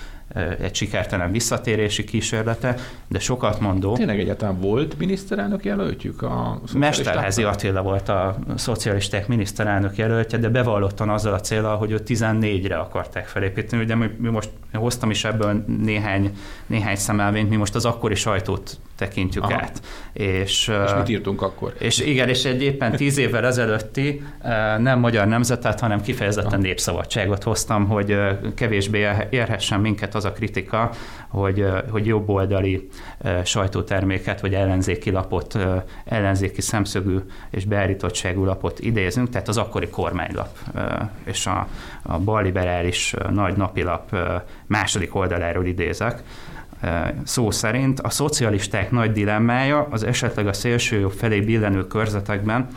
[0.62, 2.76] egy sikertelen visszatérési kísérlete,
[3.08, 3.96] de sokat mondó.
[3.96, 6.22] Tényleg egyáltalán volt miniszterelnök jelöltjük?
[6.22, 12.02] A Mesterházi Attila volt a szocialisták miniszterelnök jelöltje, de bevallottan azzal a célral, hogy ő
[12.06, 13.84] 14-re akarták felépíteni.
[13.84, 16.38] Ugye mi, mi most hoztam is ebből néhány,
[16.68, 19.54] néhány szemelvényt, mi most az akkori sajtót tekintjük Aha.
[19.54, 19.82] át.
[20.14, 21.74] És, és mit írtunk akkor?
[21.80, 24.24] És igen, és egy éppen tíz évvel ezelőtti
[24.78, 26.62] nem magyar nemzetet, hanem kifejezetten Aha.
[26.62, 28.18] népszabadságot hoztam, hogy
[28.56, 30.92] kevésbé érhessen minket az a kritika,
[31.28, 32.90] hogy, hogy jobboldali
[33.44, 35.58] sajtóterméket, vagy ellenzéki lapot,
[36.06, 37.18] ellenzéki szemszögű
[37.50, 40.58] és beállítottságú lapot idézünk, tehát az akkori kormánylap
[41.24, 41.68] és a,
[42.02, 44.16] a balliberális nagy napilap
[44.68, 46.24] második oldaláról idézek,
[47.24, 52.68] szó szerint a szocialisták nagy dilemmája az esetleg a szélsőjobb felé billenő körzetekben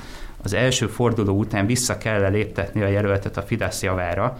[0.43, 4.39] az első forduló után vissza kell léptetni a jelöltet a Fidesz javára,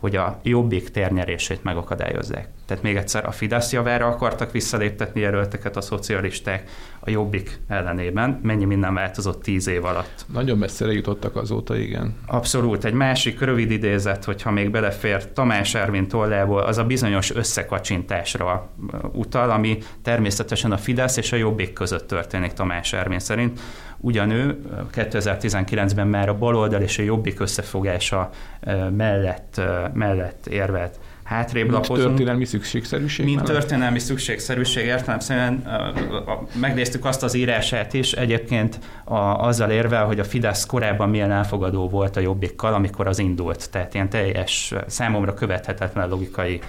[0.00, 2.48] hogy a jobbik térnyerését megakadályozzák.
[2.66, 6.68] Tehát még egyszer a Fidesz javára akartak visszaléptetni jelölteket a szocialisták
[7.06, 8.40] a jobbik ellenében.
[8.42, 10.26] Mennyi minden változott tíz év alatt.
[10.32, 12.14] Nagyon messzire jutottak azóta, igen.
[12.26, 12.84] Abszolút.
[12.84, 18.68] Egy másik rövid idézet, hogyha még belefér Tamás Ervin tollából, az a bizonyos összekacsintásra
[19.12, 23.60] utal, ami természetesen a Fidesz és a jobbik között történik Tamás Ervin szerint
[23.98, 24.58] ugyanő
[24.94, 28.30] 2019-ben már a baloldal és a jobbik összefogása
[28.96, 29.60] mellett,
[29.92, 32.08] mellett érvelt hátrébb Mint lapozunk.
[32.08, 33.24] történelmi szükségszerűség?
[33.24, 33.52] Mint mellett?
[33.52, 35.62] történelmi szükségszerűség, értelemszerűen
[36.60, 41.88] megnéztük azt az írását is, egyébként a, azzal érvel, hogy a Fidesz korábban milyen elfogadó
[41.88, 43.70] volt a jobbikkal, amikor az indult.
[43.70, 46.60] Tehát ilyen teljes, számomra követhetetlen logikai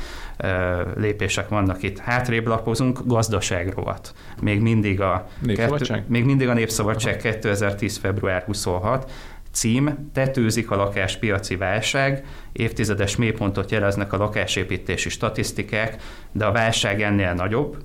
[0.95, 1.97] lépések vannak itt.
[1.97, 4.13] Hátrébb lapozunk, gazdaságrovat.
[4.41, 5.97] Még mindig a, Népszabadság?
[5.97, 7.97] Kettő, még mindig a Népszabadság 2010.
[7.97, 9.11] február 26
[9.57, 17.33] cím, tetőzik a lakáspiaci válság, évtizedes mélypontot jeleznek a lakásépítési statisztikák, de a válság ennél
[17.33, 17.77] nagyobb,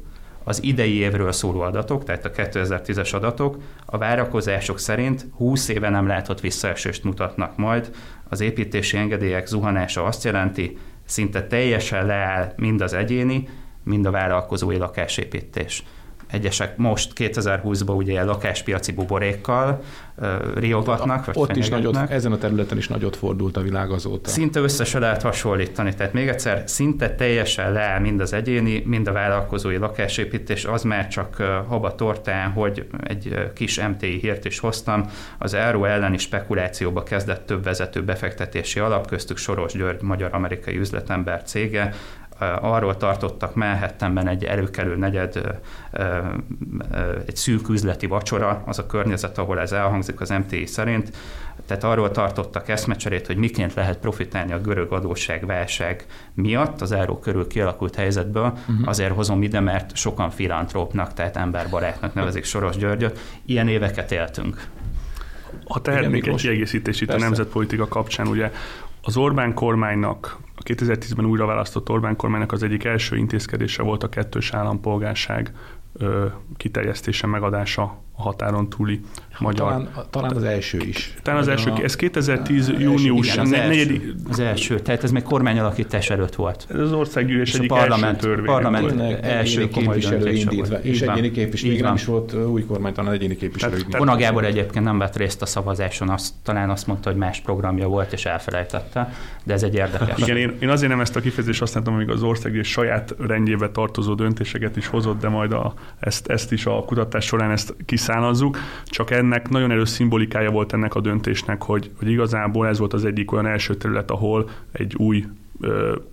[0.45, 3.57] az idei évről szóló adatok, tehát a 2010-es adatok,
[3.87, 7.91] a várakozások szerint 20 éve nem látott visszaesést mutatnak majd.
[8.29, 13.49] Az építési engedélyek zuhanása azt jelenti, szinte teljesen leáll mind az egyéni,
[13.85, 15.85] mind a vállalkozói lakásépítés
[16.33, 19.83] egyesek most 2020-ban ugye lakáspiaci buborékkal
[20.55, 21.25] riogatnak.
[21.25, 24.31] Vagy Ott is nagyot, ezen a területen is nagyot fordult a világ azóta.
[24.31, 25.95] Szinte össze lehet hasonlítani.
[25.95, 31.09] Tehát még egyszer, szinte teljesen leáll mind az egyéni, mind a vállalkozói lakásépítés, az már
[31.09, 31.37] csak
[31.69, 37.65] haba tortán, hogy egy kis MTI hírt is hoztam, az euró elleni spekulációba kezdett több
[37.65, 41.95] vezető befektetési alap, köztük Soros György, magyar-amerikai üzletember cége,
[42.61, 45.61] arról tartottak Manhattanben egy előkelő negyed,
[47.27, 51.13] egy szűk üzleti vacsora, az a környezet, ahol ez elhangzik az MTI szerint,
[51.67, 57.47] tehát arról tartottak eszmecserét, hogy miként lehet profitálni a görög adósságválság miatt, az euró körül
[57.47, 58.89] kialakult helyzetből, uh-huh.
[58.89, 63.19] azért hozom ide, mert sokan filantrópnak, tehát emberbarátnak nevezik Soros Györgyöt.
[63.45, 64.67] Ilyen éveket éltünk.
[65.65, 67.25] Ha tehetnék egy kiegészítés itt Persze.
[67.25, 68.51] a nemzetpolitika kapcsán, ugye
[69.03, 74.09] az Orbán kormánynak a 2010-ben újra választott Orbán kormánynak az egyik első intézkedése volt a
[74.09, 75.53] kettős állampolgárság
[76.57, 79.01] kiterjesztése, megadása a határon túli
[79.39, 79.69] magyar.
[79.69, 81.15] Talán, talán az első is.
[81.23, 85.05] Talán az első, a, ez 2010 a, június igen, az, első, negyedik, az első, tehát
[85.05, 86.67] ez még kormányalakítás előtt volt.
[86.71, 88.45] Ez az országgyűlés egyik parlament, első törvény.
[88.45, 89.25] Parlament volt.
[89.25, 93.77] első képviselő indítva, és egyéni képviselő, még nem is volt új kormány, talán egyéni képviselő.
[93.91, 97.89] Vona Gábor egyébként nem vett részt a szavazáson, azt, talán azt mondta, hogy más programja
[97.89, 99.13] volt, és elfelejtette,
[99.45, 100.19] de ez egy érdekes.
[100.19, 104.15] Igen, én, én azért nem ezt a kifejezést használtam, amíg az országgyűlés saját rendjébe tartozó
[104.15, 108.59] döntéseket is hozott, de majd a, ezt, ezt is a kutatás során ezt kiszánazzuk.
[108.85, 113.05] Csak ennek nagyon erős szimbolikája volt ennek a döntésnek, hogy, hogy igazából ez volt az
[113.05, 115.25] egyik olyan első terület, ahol egy új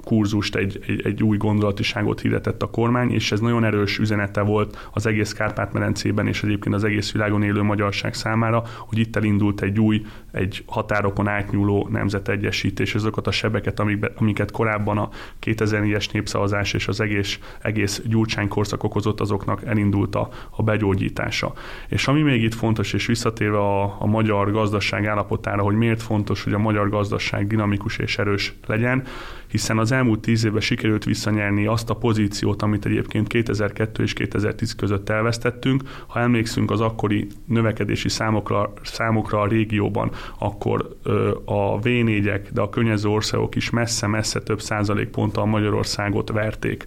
[0.04, 4.90] kurzust, egy, egy, egy új gondolatiságot hirdetett a kormány, és ez nagyon erős üzenete volt
[4.94, 9.80] az egész Kárpát-medencében és egyébként az egész világon élő magyarság számára, hogy itt elindult egy
[9.80, 13.82] új, egy határokon átnyúló nemzetegyesítés, azokat a sebeket,
[14.16, 15.10] amiket korábban a
[15.46, 21.54] 2004-es népszavazás és az egész, egész gyurcsány korszak okozott, azoknak elindult a, a begyógyítása.
[21.88, 26.44] És ami még itt fontos, és visszatérve a, a magyar gazdaság állapotára, hogy miért fontos,
[26.44, 29.04] hogy a magyar gazdaság dinamikus és erős legyen,
[29.52, 34.76] hiszen az elmúlt tíz évben sikerült visszanyerni azt a pozíciót, amit egyébként 2002 és 2010
[34.76, 35.84] között elvesztettünk.
[36.08, 42.70] Ha emlékszünk az akkori növekedési számokra, számokra a régióban, akkor ö, a V4-ek, de a
[42.70, 46.86] környező országok is messze-messze több százalékponttal Magyarországot verték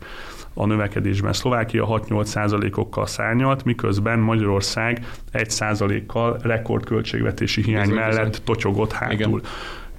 [0.55, 1.33] a növekedésben.
[1.33, 8.45] Szlovákia 6-8 százalékokkal szárnyalt, miközben Magyarország 1 százalékkal rekordköltségvetési hiány bizony, mellett bizony.
[8.45, 9.15] tocsogott hátul.
[9.15, 9.41] Igen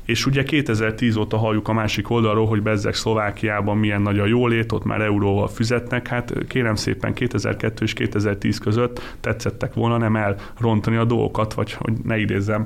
[0.06, 4.72] És ugye 2010 óta halljuk a másik oldalról, hogy bezzek Szlovákiában milyen nagy a jólét,
[4.72, 6.08] ott már euróval fizetnek.
[6.08, 11.94] Hát kérem szépen 2002 és 2010 között tetszettek volna nem elrontani a dolgokat, vagy hogy
[12.04, 12.66] ne idézzem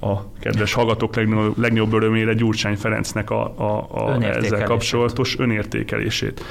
[0.00, 6.44] a kedves hallgatók legnagyobb, legnagyobb örömére Gyurcsány Ferencnek a, a, a ezzel kapcsolatos önértékelését.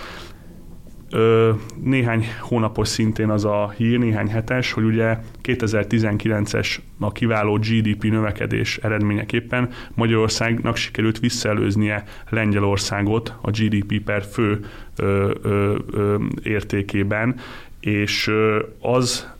[1.11, 1.51] Ö,
[1.83, 8.77] néhány hónapos szintén az a hír, néhány hetes, hogy ugye 2019-es a kiváló GDP növekedés
[8.77, 17.35] eredményeképpen Magyarországnak sikerült visszaelőznie Lengyelországot a GDP per fő ö, ö, ö, értékében,
[17.79, 18.31] és
[18.81, 19.31] az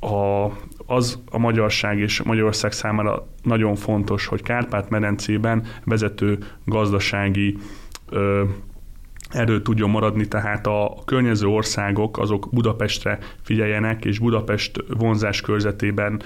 [0.00, 0.46] a,
[0.86, 7.56] az a magyarság és Magyarország számára nagyon fontos, hogy Kárpát-medencében vezető gazdasági
[8.08, 8.42] ö,
[9.34, 16.22] erő tudjon maradni, tehát a környező országok azok Budapestre figyeljenek, és Budapest vonzás körzetében,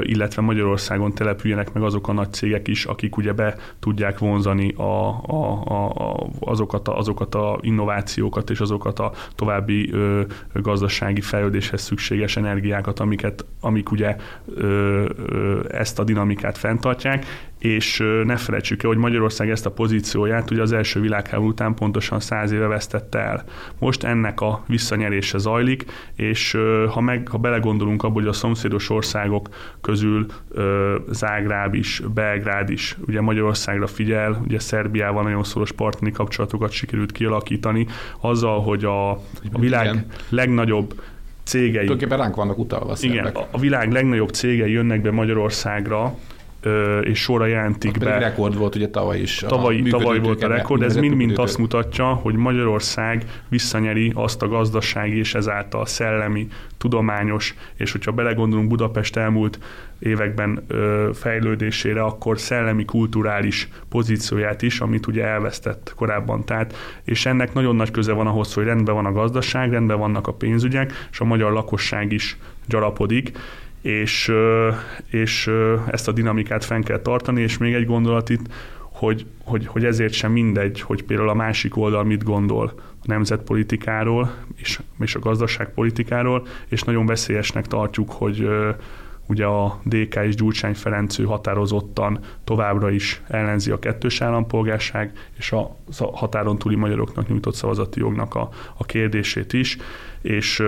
[0.00, 4.82] illetve Magyarországon települjenek meg azok a nagy cégek is, akik ugye be tudják vonzani a,
[5.26, 12.36] a, a, azokat, a, azokat a innovációkat és azokat a további ö, gazdasági fejlődéshez szükséges
[12.36, 14.16] energiákat, amiket, amik ugye
[14.54, 20.50] ö, ö, ezt a dinamikát fenntartják, és ne felejtsük el, hogy Magyarország ezt a pozícióját
[20.50, 23.44] ugye az első világháború után pontosan száz éve vesztette el.
[23.78, 25.84] Most ennek a visszanyerése zajlik,
[26.16, 29.48] és ha, meg, ha belegondolunk abba, hogy a szomszédos országok
[29.80, 30.26] közül
[31.10, 37.86] Zágráb is, Belgrád is ugye Magyarországra figyel, ugye Szerbiával nagyon szoros partneri kapcsolatokat sikerült kialakítani,
[38.20, 40.06] azzal, hogy a, a világ Igen.
[40.28, 41.02] legnagyobb
[41.44, 41.70] cégei.
[41.70, 42.94] Tulajdonképpen ránk vannak utalva.
[43.00, 46.14] Igen, a világ legnagyobb cégei jönnek be Magyarországra,
[47.02, 48.18] és sorra jelentik be.
[48.18, 49.44] rekord volt ugye tavaly is.
[49.48, 55.18] Tavaly, tavaly volt a rekord, ez mind-mind azt mutatja, hogy Magyarország visszanyeri azt a gazdasági
[55.18, 56.46] és ezáltal szellemi,
[56.78, 59.58] tudományos, és hogyha belegondolunk Budapest elmúlt
[59.98, 66.44] években ö, fejlődésére, akkor szellemi, kulturális pozícióját is, amit ugye elvesztett korábban.
[66.44, 70.26] Tehát, és ennek nagyon nagy köze van ahhoz, hogy rendben van a gazdaság, rendben vannak
[70.26, 72.36] a pénzügyek, és a magyar lakosság is
[72.68, 73.32] gyarapodik,
[73.82, 74.32] és,
[75.10, 75.50] és
[75.90, 78.46] ezt a dinamikát fenn kell tartani, és még egy gondolat itt,
[78.78, 84.34] hogy, hogy, hogy ezért sem mindegy, hogy például a másik oldal mit gondol a nemzetpolitikáról
[84.56, 88.48] és, és a gazdaságpolitikáról, és nagyon veszélyesnek tartjuk, hogy
[89.26, 95.76] ugye a DK és Gyurcsány Ferenc határozottan továbbra is ellenzi a kettős állampolgárság és a
[96.12, 99.76] határon túli magyaroknak nyújtott szavazati jognak a, a kérdését is,
[100.20, 100.62] és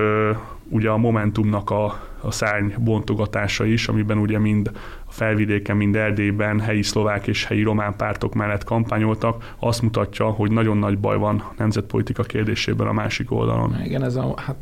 [0.68, 1.84] ugye a Momentumnak a,
[2.20, 4.70] a szárny bontogatása is, amiben ugye mind
[5.04, 10.50] a felvidéken, mind Erdélyben helyi szlovák és helyi román pártok mellett kampányoltak, azt mutatja, hogy
[10.50, 13.76] nagyon nagy baj van a nemzetpolitika kérdésében a másik oldalon.
[13.84, 14.56] Igen, ez a, hát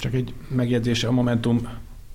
[0.00, 1.60] csak egy megjegyzés, a Momentum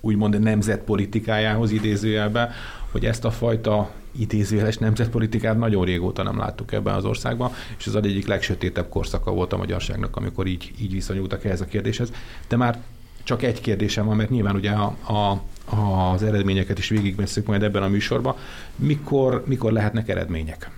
[0.00, 2.50] úgymond nemzetpolitikájához idézőjelben,
[2.90, 7.94] hogy ezt a fajta idézőjeles nemzetpolitikát nagyon régóta nem láttuk ebben az országban, és ez
[7.94, 12.12] az egyik legsötétebb korszaka volt a magyarságnak, amikor így, így viszonyultak ehhez a kérdéshez.
[12.48, 12.78] De már
[13.22, 15.42] csak egy kérdésem van, mert nyilván ugye a, a,
[16.12, 18.34] az eredményeket is végigveszünk majd ebben a műsorban.
[18.76, 20.70] Mikor, mikor lehetnek eredmények?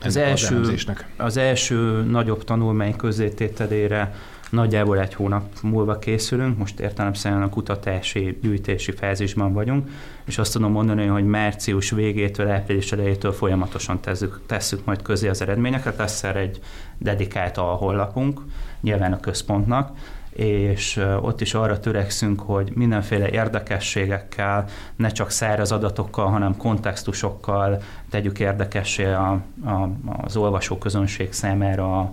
[0.00, 0.86] Az első, az,
[1.16, 4.14] az első nagyobb tanulmány közzétételére
[4.54, 9.88] nagyjából egy hónap múlva készülünk, most értelemszerűen a kutatási, gyűjtési fázisban vagyunk,
[10.24, 15.42] és azt tudom mondani, hogy március végétől, április elejétől folyamatosan tesszük, tesszük majd közé az
[15.42, 16.60] eredményeket, lesz erre egy
[16.98, 18.40] dedikált a honlapunk,
[18.80, 19.90] nyilván a központnak,
[20.34, 24.64] és ott is arra törekszünk, hogy mindenféle érdekességekkel,
[24.96, 29.88] ne csak száraz adatokkal, hanem kontextusokkal tegyük érdekessé a, a,
[30.22, 32.12] az olvasóközönség számára a,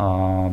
[0.00, 0.50] a,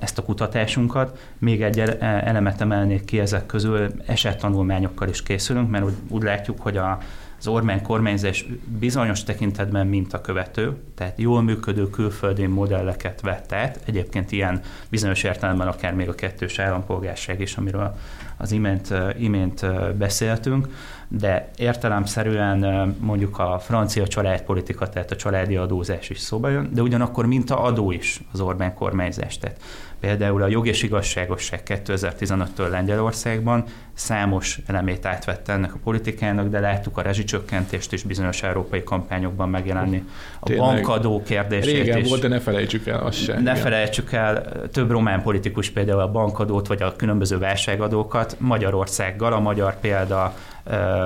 [0.00, 1.28] ezt a kutatásunkat.
[1.38, 6.76] Még egy elemet emelnék ki ezek közül, esettanulmányokkal is készülünk, mert úgy, úgy látjuk, hogy
[6.76, 6.98] a,
[7.38, 8.46] az Orbán kormányzás
[8.78, 15.94] bizonyos tekintetben mintakövető, tehát jól működő külföldi modelleket vett át, egyébként ilyen bizonyos értelemben akár
[15.94, 17.96] még a kettős állampolgárság is, amiről
[18.36, 20.68] az imént, imént beszéltünk,
[21.08, 22.58] de értelemszerűen
[23.00, 27.90] mondjuk a francia családpolitika, tehát a családi adózás is szóba jön, de ugyanakkor minta adó
[27.90, 29.38] is az Orbán kormányzás.
[29.38, 29.60] Tehát
[30.06, 33.64] Például a jog és igazságosság 2015-től Lengyelországban
[33.94, 40.04] számos elemét átvette ennek a politikának, de láttuk a rezsicsökkentést is bizonyos európai kampányokban megjelenni.
[40.40, 40.66] A Tényleg.
[40.66, 42.08] bankadó kérdését Régen is.
[42.08, 43.36] volt, de ne felejtsük el azt sem.
[43.36, 43.62] Ne igen.
[43.62, 49.80] felejtsük el, több román politikus például a bankadót vagy a különböző válságadókat Magyarországgal, a magyar
[49.80, 50.34] példa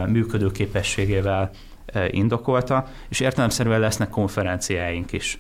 [0.07, 1.51] működőképességével
[2.11, 5.39] indokolta, és értelemszerűen lesznek konferenciáink is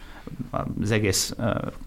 [0.80, 1.34] az egész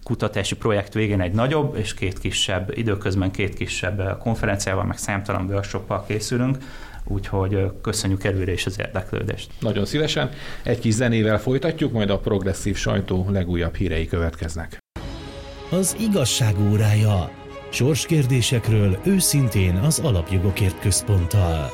[0.03, 6.05] kutatási projekt végén egy nagyobb és két kisebb, időközben két kisebb konferenciával, meg számtalan workshoppal
[6.07, 6.57] készülünk,
[7.03, 9.51] úgyhogy köszönjük előre is az érdeklődést.
[9.59, 10.29] Nagyon szívesen.
[10.63, 14.77] Egy kis zenével folytatjuk, majd a progresszív sajtó legújabb hírei következnek.
[15.71, 17.29] Az igazság órája.
[17.69, 21.71] Sorskérdésekről őszintén az Alapjogokért Központtal.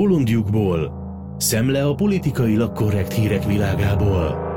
[0.00, 0.92] Bolondjukból,
[1.38, 4.48] szemle a politikailag korrekt hírek világából.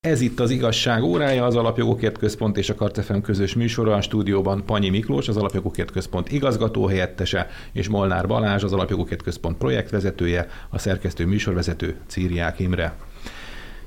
[0.00, 4.62] Ez itt az igazság órája, az Alapjogokért Központ és a Kartefem közös műsora a stúdióban
[4.66, 10.78] Panyi Miklós, az Alapjogokért Központ igazgató helyettese, és Molnár Balázs, az Alapjogokért Központ projektvezetője, a
[10.78, 12.96] szerkesztő műsorvezető Círiák Imre.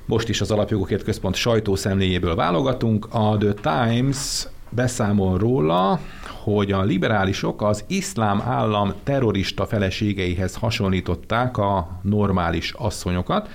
[0.05, 3.07] Most is az Alapjogokért Központ sajtószemléjéből válogatunk.
[3.11, 5.99] A The Times beszámol róla,
[6.43, 13.49] hogy a liberálisok az iszlám állam terrorista feleségeihez hasonlították a normális asszonyokat.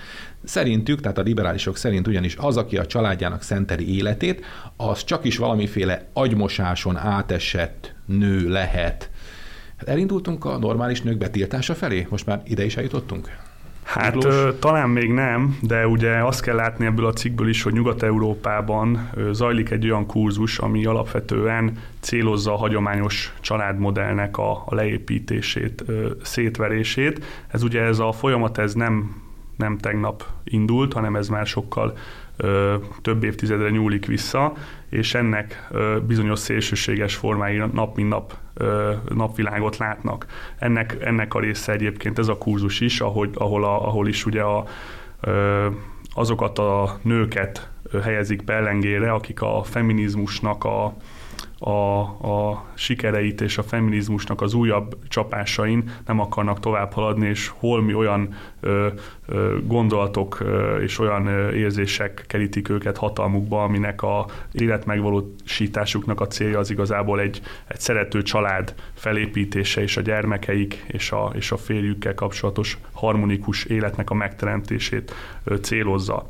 [0.44, 4.44] Szerintük, tehát a liberálisok szerint ugyanis az, aki a családjának szenteli életét,
[4.76, 9.10] az csak is valamiféle agymosáson átesett nő lehet.
[9.76, 12.06] Hát elindultunk a normális nők betiltása felé?
[12.10, 13.45] Most már ide is eljutottunk?
[13.86, 17.72] Hát ö, talán még nem, de ugye azt kell látni ebből a cikkből is, hogy
[17.72, 25.84] Nyugat-Európában zajlik egy olyan kurzus, ami alapvetően célozza a hagyományos családmodellnek a, a leépítését,
[26.22, 27.24] szétverését.
[27.48, 29.24] Ez ugye ez a folyamat ez nem
[29.56, 31.96] nem tegnap indult, hanem ez már sokkal
[33.02, 34.52] több évtizedre nyúlik vissza,
[34.88, 35.68] és ennek
[36.06, 38.36] bizonyos szélsőséges formái nap mint nap
[39.14, 40.26] napvilágot látnak.
[40.58, 44.42] Ennek, ennek a része egyébként ez a kurzus is, ahogy, ahol, a, ahol is ugye
[44.42, 44.66] a
[46.14, 47.70] azokat a nőket
[48.02, 50.96] helyezik pellengére, akik a feminizmusnak a,
[51.58, 57.94] a, a sikereit és a feminizmusnak az újabb csapásain nem akarnak tovább haladni, és holmi
[57.94, 58.88] olyan ö,
[59.26, 66.70] ö, gondolatok ö, és olyan érzések kerítik őket hatalmukba, aminek a életmegvalósításuknak a célja az
[66.70, 72.78] igazából egy, egy szerető család felépítése és a gyermekeik és a, és a férjükkel kapcsolatos
[72.92, 76.28] harmonikus életnek a megteremtését ö, célozza.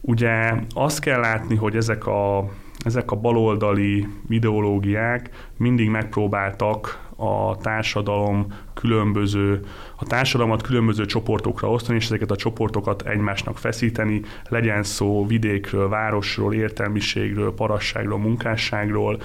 [0.00, 2.50] Ugye azt kell látni, hogy ezek a
[2.86, 9.60] ezek a baloldali ideológiák mindig megpróbáltak a társadalom különböző,
[9.96, 16.54] a társadalmat különböző csoportokra osztani, és ezeket a csoportokat egymásnak feszíteni, legyen szó vidékről, városról,
[16.54, 19.20] értelmiségről, parasságról, munkásságról,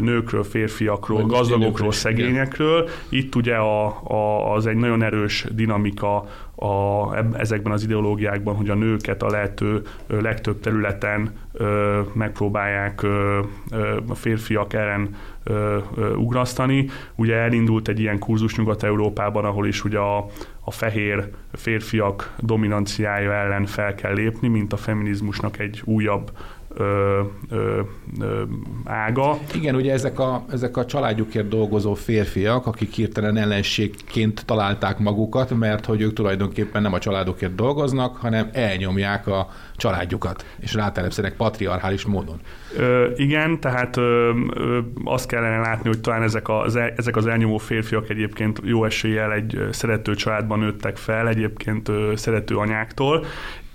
[0.00, 2.88] nőkről, férfiakról, Vagy gazdagokról, szegényekről.
[3.08, 8.74] Itt ugye a, a, az egy nagyon erős dinamika a, ezekben az ideológiákban, hogy a
[8.74, 15.16] nőket a lehető legtöbb területen ö, megpróbálják ö, ö, a férfiak ellen
[15.48, 16.88] ö, ö, ugrasztani.
[17.14, 20.26] Ugye elindult egy ilyen kurzus Nyugat-Európában, ahol is ugye a,
[20.60, 26.30] a fehér férfiak dominanciája ellen fel kell lépni, mint a feminizmusnak egy újabb
[26.76, 27.20] ö,
[27.50, 27.80] ö,
[28.20, 28.42] ö,
[28.84, 29.38] ága.
[29.54, 35.84] Igen, ugye ezek a, ezek a családjukért dolgozó férfiak, akik hirtelen ellenségként találták magukat, mert
[35.84, 42.40] hogy ők tulajdonképpen nem a családokért dolgoznak, hanem elnyomják a családjukat, és rátelepszenek patriarchális módon.
[42.76, 47.56] Ö, igen, tehát ö, ö, azt kellene látni, hogy talán ezek az, ezek az elnyomó
[47.58, 53.26] férfiak egyébként jó eséllyel egy szerető családban nőttek fel, egyébként ö, szerető anyáktól,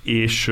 [0.03, 0.47] és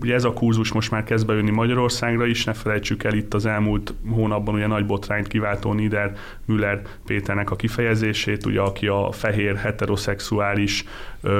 [0.00, 3.46] ugye ez a kurzus most már kezd bejönni Magyarországra is, ne felejtsük el itt az
[3.46, 9.56] elmúlt hónapban ugye nagy botrányt kiváltó Nieder Müller Péternek a kifejezését, ugye aki a fehér
[9.56, 10.84] heteroszexuális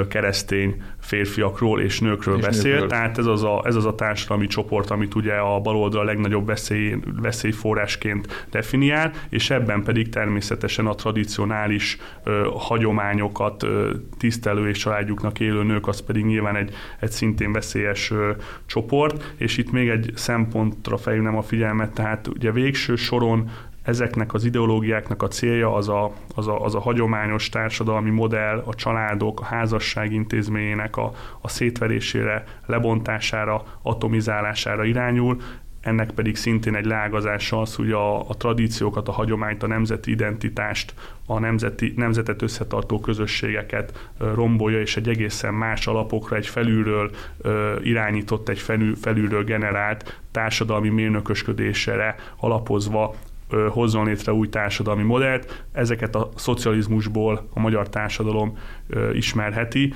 [0.08, 2.88] keresztény férfiakról és nőkről és beszél, nőkről.
[2.88, 6.46] tehát ez az, a, ez az a társadalmi csoport, amit ugye a baloldal a legnagyobb
[6.46, 15.40] veszély, veszélyforrásként definiál, és ebben pedig természetesen a tradicionális ö, hagyományokat ö, tisztelő és családjuknak
[15.40, 18.30] élő nők, az pedig nyilván egy, egy szintén veszélyes ö,
[18.66, 23.50] csoport, és itt még egy szempontra felhívnám a figyelmet, tehát ugye végső soron
[23.82, 28.74] ezeknek az ideológiáknak a célja az a, az a, az a hagyományos társadalmi modell, a
[28.74, 35.36] családok, a házasság intézményének a, a szétverésére, lebontására, atomizálására irányul,
[35.80, 40.94] ennek pedig szintén egy leágazása az, hogy a, a tradíciókat, a hagyományt, a nemzeti identitást,
[41.26, 47.10] a nemzeti, nemzetet összetartó közösségeket rombolja, és egy egészen más alapokra, egy felülről
[47.82, 53.14] irányított, egy felül, felülről generált társadalmi mérnökösködésre alapozva
[53.70, 55.64] hozzon létre új társadalmi modellt.
[55.72, 58.58] Ezeket a szocializmusból a magyar társadalom
[59.12, 59.94] ismerheti.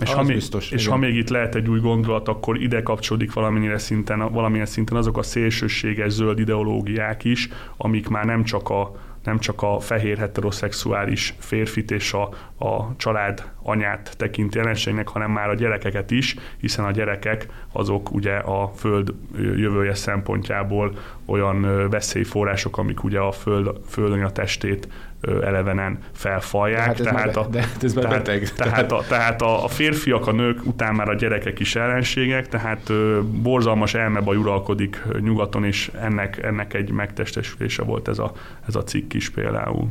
[0.00, 3.32] És, ha még, biztos, és ha még itt lehet egy új gondolat, akkor ide kapcsolódik
[3.32, 8.92] valamilyen szinten, valamilyen szinten azok a szélsőséges zöld ideológiák is, amik már nem csak a
[9.24, 12.28] nem csak a fehér heteroszexuális férfit és a,
[12.64, 18.36] a család anyát tekinti jelenségnek, hanem már a gyerekeket is, hiszen a gyerekek azok ugye
[18.36, 24.88] a föld jövője szempontjából olyan veszélyforrások, amik ugye a föld, földön a testét
[25.20, 26.86] elevenen felfalják.
[26.86, 28.48] Hát tehát, a, de ez már tehát, beteg.
[28.48, 32.88] Tehát, a, tehát a, a férfiak, a nők, után már a gyerekek is ellenségek, tehát
[32.88, 38.32] ö, borzalmas elmebaj uralkodik nyugaton, és ennek, ennek egy megtestesülése volt ez a,
[38.68, 39.88] ez a cikk is például.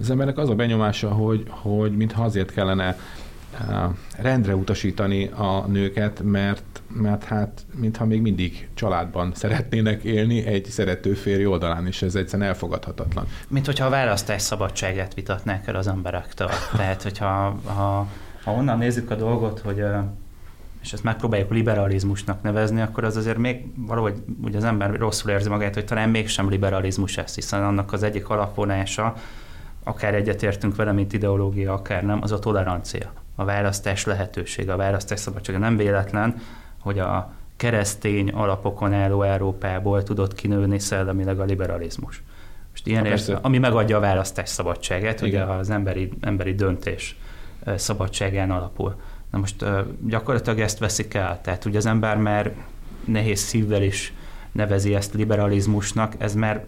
[0.00, 2.96] Az embernek az a benyomása, hogy, hogy mintha azért kellene
[4.16, 11.14] rendre utasítani a nőket, mert, mert hát mintha még mindig családban szeretnének élni egy szerető
[11.14, 13.26] férj oldalán, és ez egyszerűen elfogadhatatlan.
[13.48, 16.50] Mint hogyha a választás szabadságát vitatnák el az emberektől.
[16.76, 18.08] Tehát, hogyha ha,
[18.44, 19.84] ha onnan nézzük a dolgot, hogy
[20.82, 25.48] és ezt megpróbáljuk liberalizmusnak nevezni, akkor az azért még valahogy ugye az ember rosszul érzi
[25.48, 29.14] magát, hogy talán mégsem liberalizmus ez, hiszen annak az egyik alapvonása,
[29.84, 35.20] akár egyetértünk vele, mint ideológia, akár nem, az a tolerancia a választás lehetősége, a választás
[35.20, 35.58] szabadsága.
[35.58, 36.34] Nem véletlen,
[36.80, 42.22] hogy a keresztény alapokon álló Európából tudott kinőni szellemileg a liberalizmus.
[42.70, 47.16] Most ilyen érz, ami megadja a választás szabadságát, ugye az emberi, emberi döntés
[47.76, 49.00] szabadságán alapul.
[49.30, 49.64] Na most
[50.06, 52.52] gyakorlatilag ezt veszik el, tehát ugye az ember már
[53.04, 54.12] nehéz szívvel is
[54.52, 56.64] nevezi ezt liberalizmusnak, ez már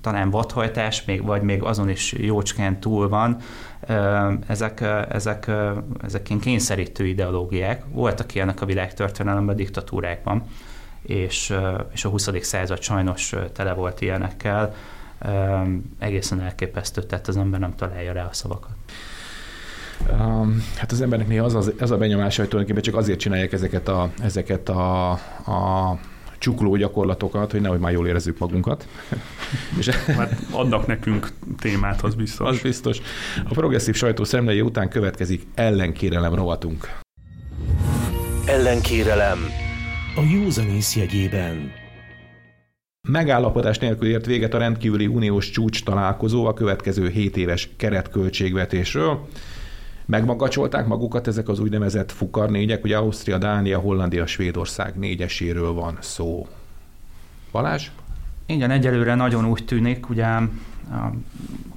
[0.00, 3.36] talán vadhajtás, még, vagy még azon is jócskán túl van,
[4.46, 5.50] ezek, ezek,
[6.02, 7.82] ezek ilyen kényszerítő ideológiák.
[7.88, 10.44] Voltak ilyenek a világtörténelemben, diktatúrákban,
[11.02, 11.54] és,
[11.92, 12.28] és a 20.
[12.40, 14.74] század sajnos tele volt ilyenekkel.
[15.98, 18.74] Egészen elképesztő, tehát az ember nem találja rá a szavakat.
[20.10, 23.52] Um, hát az embernek néha az, az, az a benyomása, hogy tulajdonképpen csak azért csinálják
[23.52, 25.98] ezeket a, ezeket a, a
[26.42, 28.88] csukló gyakorlatokat, hogy nehogy már jól érezzük magunkat.
[29.78, 31.28] És hát adnak nekünk
[31.58, 32.48] témát, az biztos.
[32.48, 33.00] Az biztos.
[33.48, 36.88] A progresszív sajtó szemlei után következik ellenkérelem rovatunk.
[38.46, 39.38] Ellenkérelem
[40.16, 41.70] a józanész jegyében.
[43.08, 49.28] Megállapodás nélkül ért véget a rendkívüli uniós csúcs találkozó a következő 7 éves keretköltségvetésről.
[50.06, 56.46] Megmagacsolták magukat ezek az úgynevezett fukar négyek, ugye Ausztria, Dánia, Hollandia, Svédország négyeséről van szó.
[57.52, 57.90] Balázs?
[58.46, 60.26] Igen, egyelőre nagyon úgy tűnik, ugye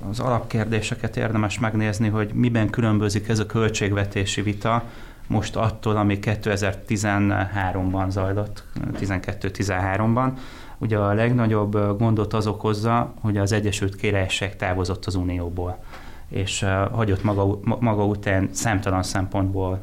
[0.10, 4.84] az alapkérdéseket érdemes megnézni, hogy miben különbözik ez a költségvetési vita
[5.28, 8.64] most attól, ami 2013-ban zajlott,
[9.00, 10.32] 12-13-ban.
[10.78, 15.84] Ugye a legnagyobb gondot az okozza, hogy az Egyesült Királyság távozott az Unióból,
[16.30, 19.80] és uh, hagyott maga, maga után számtalan szempontból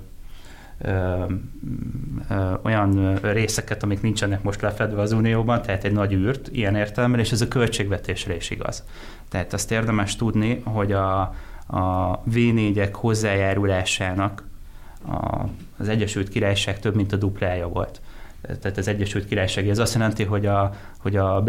[0.79, 1.25] ö,
[2.31, 7.21] ö, olyan részeket, amik nincsenek most lefedve az Unióban, tehát egy nagy űrt ilyen értelemben,
[7.21, 8.85] és ez a költségvetésre is igaz.
[9.29, 11.21] Tehát azt érdemes tudni, hogy a,
[11.67, 14.49] a V4-ek hozzájárulásának
[15.07, 15.45] a,
[15.77, 18.01] az Egyesült Királyság több mint a duplája volt
[18.61, 19.69] tehát az Egyesült Királyság.
[19.69, 21.45] Ez azt jelenti, hogy a, hogy a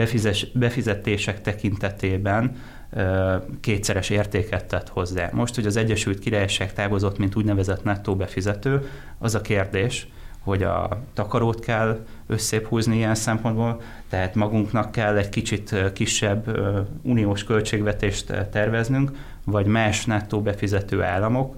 [0.54, 2.56] befizetések tekintetében
[3.60, 5.30] kétszeres értéket tett hozzá.
[5.34, 10.08] Most, hogy az Egyesült Királyság távozott, mint úgynevezett nettó befizető, az a kérdés,
[10.40, 16.60] hogy a takarót kell összép húzni ilyen szempontból, tehát magunknak kell egy kicsit kisebb
[17.02, 19.12] uniós költségvetést terveznünk,
[19.46, 21.56] vagy más nettó befizető államok,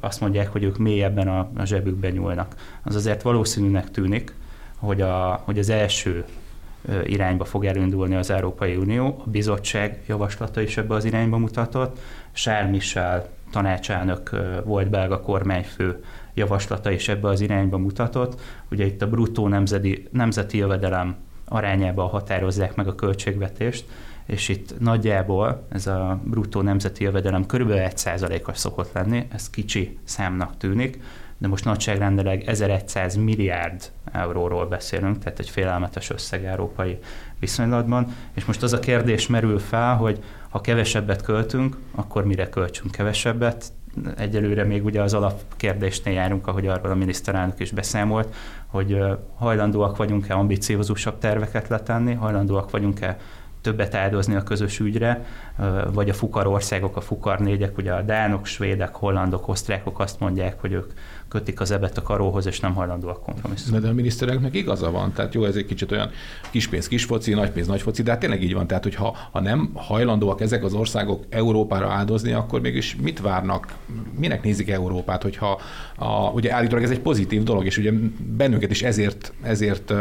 [0.00, 2.54] azt mondják, hogy ők mélyebben a, zsebükben nyúlnak.
[2.82, 4.34] Az azért valószínűnek tűnik,
[4.76, 6.24] hogy, a, hogy az első
[7.04, 9.22] irányba fog elindulni az Európai Unió.
[9.26, 11.98] A bizottság javaslata is ebbe az irányba mutatott.
[12.32, 14.30] Charles Michel tanácselnök
[14.64, 18.40] volt belga kormányfő javaslata is ebbe az irányba mutatott.
[18.70, 23.84] Ugye itt a bruttó nemzeti, nemzeti jövedelem arányában határozzák meg a költségvetést,
[24.26, 27.70] és itt nagyjából ez a bruttó nemzeti jövedelem kb.
[27.70, 31.00] 1%-os szokott lenni, ez kicsi számnak tűnik,
[31.38, 36.98] de most nagyságrendileg 1100 milliárd euróról beszélünk, tehát egy félelmetes összeg európai
[37.38, 42.90] viszonylatban, és most az a kérdés merül fel, hogy ha kevesebbet költünk, akkor mire költsünk
[42.90, 43.72] kevesebbet,
[44.16, 48.34] egyelőre még ugye az alapkérdésnél járunk, ahogy arról a miniszterelnök is beszámolt,
[48.66, 48.98] hogy
[49.34, 53.18] hajlandóak vagyunk-e ambiciózusabb terveket letenni, hajlandóak vagyunk-e
[53.60, 55.24] többet áldozni a közös ügyre,
[55.92, 60.60] vagy a fukar országok, a fukar négyek, ugye a dánok, svédek, hollandok, osztrákok azt mondják,
[60.60, 60.92] hogy ők
[61.28, 63.80] kötik az ebet a karóhoz, és nem hajlandóak kompromisszumra.
[63.80, 66.10] De a minisztereknek igaza van, tehát jó, ez egy kicsit olyan
[66.50, 70.64] kispénz kisfoci, nagypénz nagyfoci, de hát tényleg így van, tehát hogyha ha nem hajlandóak ezek
[70.64, 73.74] az országok Európára áldozni, akkor mégis mit várnak,
[74.18, 75.60] minek nézik Európát, hogyha
[75.96, 77.92] a, ugye állítólag ez egy pozitív dolog, és ugye
[78.36, 79.92] bennünket is ezért, ezért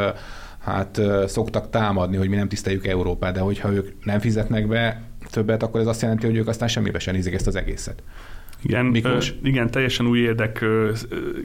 [0.72, 5.64] hát szoktak támadni, hogy mi nem tiszteljük Európát, de hogyha ők nem fizetnek be többet,
[5.64, 8.04] akkor ez azt jelenti, hogy ők aztán semmibe sem nézik ezt az egészet.
[8.62, 9.34] Igen, Miklós?
[9.44, 10.66] igen, teljesen új érdek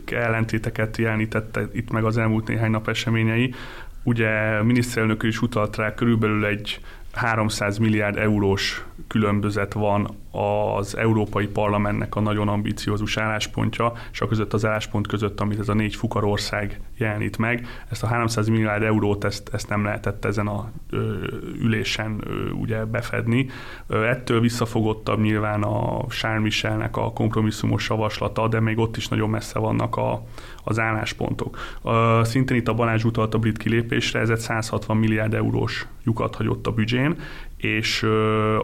[0.06, 3.54] ellentéteket jelenítette itt meg az elmúlt néhány nap eseményei.
[4.02, 6.80] Ugye a miniszterelnök is utalt rá, körülbelül egy
[7.12, 14.52] 300 milliárd eurós különbözet van az Európai Parlamentnek a nagyon ambiciózus álláspontja, és a között
[14.52, 17.66] az álláspont között, amit ez a négy fukarország jelenít meg.
[17.90, 21.26] Ezt a 300 milliárd eurót ezt, ezt nem lehetett ezen a ö,
[21.60, 23.46] ülésen ö, ugye befedni.
[23.88, 29.58] Ettől visszafogottabb nyilván a Charles Michelnek a kompromisszumos javaslata, de még ott is nagyon messze
[29.58, 30.22] vannak a,
[30.64, 31.58] az álláspontok.
[31.84, 36.34] Ö, szintén itt a Balázs utalt a brit kilépésre, ez egy 160 milliárd eurós lyukat
[36.34, 37.16] hagyott a büdzsén,
[37.56, 38.06] és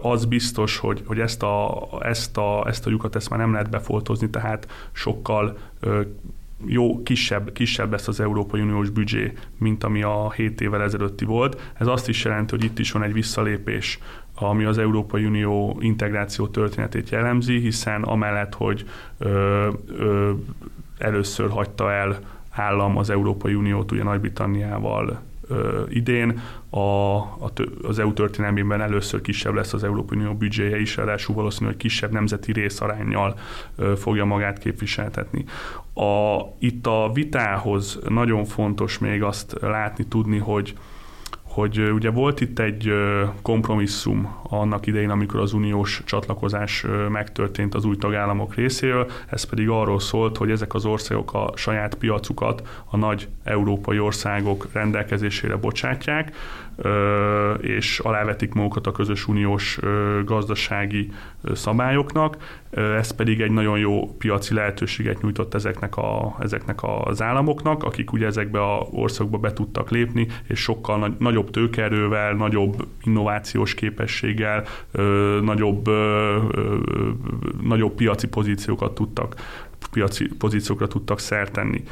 [0.03, 3.71] az biztos, hogy, hogy ezt, a, ezt, a, ezt a lyukat ezt már nem lehet
[3.71, 5.57] befoltozni, tehát sokkal
[6.67, 11.73] jó, kisebb, kisebb lesz az Európai Uniós büdzsé, mint ami a 7 évvel ezelőtti volt.
[11.79, 13.99] Ez azt is jelenti, hogy itt is van egy visszalépés,
[14.35, 18.85] ami az Európai Unió integráció történetét jellemzi, hiszen amellett, hogy
[19.19, 20.33] ö, ö,
[20.99, 22.19] először hagyta el
[22.51, 25.21] állam az Európai Uniót ugye Nagy-Britanniával
[25.89, 26.41] idén.
[26.71, 27.51] A, a,
[27.83, 32.13] az EU történelmében először kisebb lesz az Európai Unió büdzséje is, ráadásul valószínű, hogy kisebb
[32.13, 33.39] nemzeti részarányjal
[33.97, 35.45] fogja magát képviseltetni.
[35.95, 40.75] A, itt a vitához nagyon fontos még azt látni, tudni, hogy
[41.59, 42.93] hogy ugye volt itt egy
[43.43, 50.01] kompromisszum annak idején, amikor az uniós csatlakozás megtörtént az új tagállamok részéről, ez pedig arról
[50.01, 56.33] szólt, hogy ezek az országok a saját piacukat a nagy európai országok rendelkezésére bocsátják,
[57.61, 59.79] és alávetik magukat a közös uniós
[60.25, 61.13] gazdasági
[61.55, 62.61] szabályoknak.
[62.71, 68.27] Ez pedig egy nagyon jó piaci lehetőséget nyújtott ezeknek, a, ezeknek az államoknak, akik ugye
[68.27, 74.65] ezekbe a országokba be tudtak lépni, és sokkal nagy, nagyobb tőkerővel, nagyobb innovációs képességgel,
[75.43, 75.89] nagyobb,
[77.63, 79.35] nagyobb piaci pozíciókat tudtak,
[79.91, 81.83] piaci pozíciókra tudtak szertenni.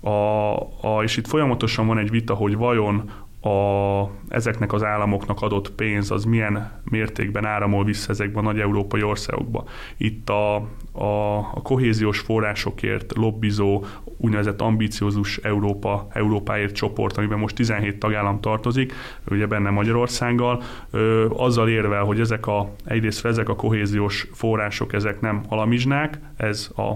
[0.00, 3.10] A, a, és itt folyamatosan van egy vita, hogy vajon
[3.44, 9.02] a, ezeknek az államoknak adott pénz az milyen mértékben áramol vissza ezekbe a nagy európai
[9.02, 9.64] országokba.
[9.96, 10.54] Itt a,
[10.92, 13.84] a, a kohéziós forrásokért lobbizó,
[14.16, 18.92] úgynevezett ambíciózus Európa, Európáért csoport, amiben most 17 tagállam tartozik,
[19.30, 25.20] ugye benne Magyarországgal, ö, azzal érvel, hogy ezek a, egyrészt ezek a kohéziós források, ezek
[25.20, 26.92] nem alamizsnák, ez a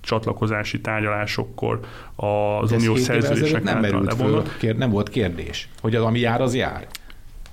[0.00, 1.80] csatlakozási tárgyalásokkor
[2.16, 6.54] az uniós szerződések nem merült föl, kér, nem volt kérdés, hogy az, ami jár, az
[6.54, 6.86] jár.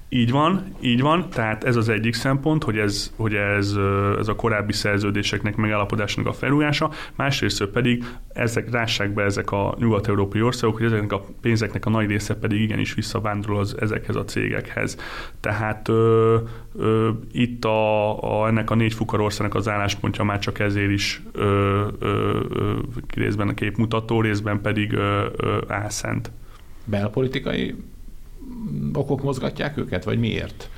[0.09, 3.75] Így van, így van, tehát ez az egyik szempont, hogy ez, hogy ez,
[4.19, 8.03] ez a korábbi szerződéseknek, megállapodásnak a felújása, másrészt pedig
[8.33, 12.61] ezek rássák be ezek a nyugat-európai országok, hogy ezeknek a pénzeknek a nagy része pedig
[12.61, 14.97] igenis visszavándorol az, ezekhez a cégekhez.
[15.39, 16.37] Tehát ö,
[16.75, 21.43] ö, itt a, a, ennek a négy fukarországnak az álláspontja már csak ezért is ö,
[21.99, 22.73] ö, ö,
[23.15, 26.31] részben a képmutató, részben pedig ö, ö, álszent.
[26.85, 27.75] Belpolitikai
[28.93, 30.69] okok mozgatják őket, vagy miért?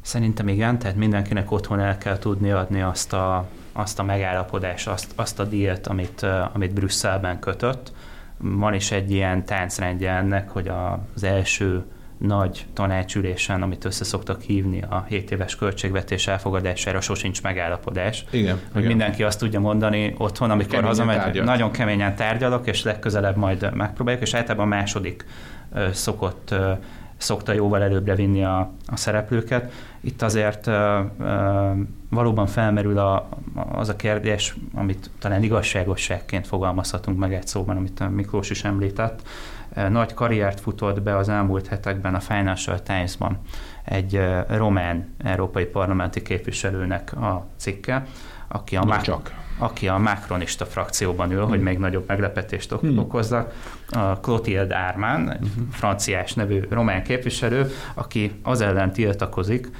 [0.00, 5.12] Szerintem igen, tehát mindenkinek otthon el kell tudni adni azt a, azt a megállapodást, azt,
[5.14, 7.92] azt a díjat, amit, amit Brüsszelben kötött.
[8.38, 10.68] Van is egy ilyen táncrendje ennek, hogy
[11.14, 11.84] az első
[12.18, 18.24] nagy tanácsülésen, amit össze szoktak hívni a 7 éves költségvetés elfogadására, sosincs megállapodás.
[18.30, 18.60] Igen.
[18.72, 18.96] Hogy igen.
[18.96, 21.44] mindenki azt tudja mondani otthon, amikor keményen hazamegy, tárgyal.
[21.44, 25.24] nagyon keményen tárgyalok, és legközelebb majd megpróbáljuk, és általában a második
[25.92, 26.54] szokott
[27.16, 29.72] szokta jóval előbbre vinni a, a szereplőket.
[30.00, 30.74] Itt azért uh,
[31.18, 31.78] uh,
[32.10, 33.28] valóban felmerül a,
[33.72, 39.22] az a kérdés, amit talán igazságosságként fogalmazhatunk meg egy szóban, amit a Miklós is említett.
[39.88, 43.38] Nagy karriert futott be az elmúlt hetekben a Financial Times-ban
[43.84, 48.06] egy román európai parlamenti képviselőnek a cikke,
[48.48, 49.20] aki a, Má-
[49.58, 51.48] aki a Macronista frakcióban ül, hmm.
[51.48, 52.98] hogy még nagyobb meglepetést hmm.
[52.98, 53.52] okozzak.
[53.90, 55.70] A Clotilde Ármán, egy hmm.
[55.70, 59.70] franciás nevű román képviselő, aki az ellen tiltakozik,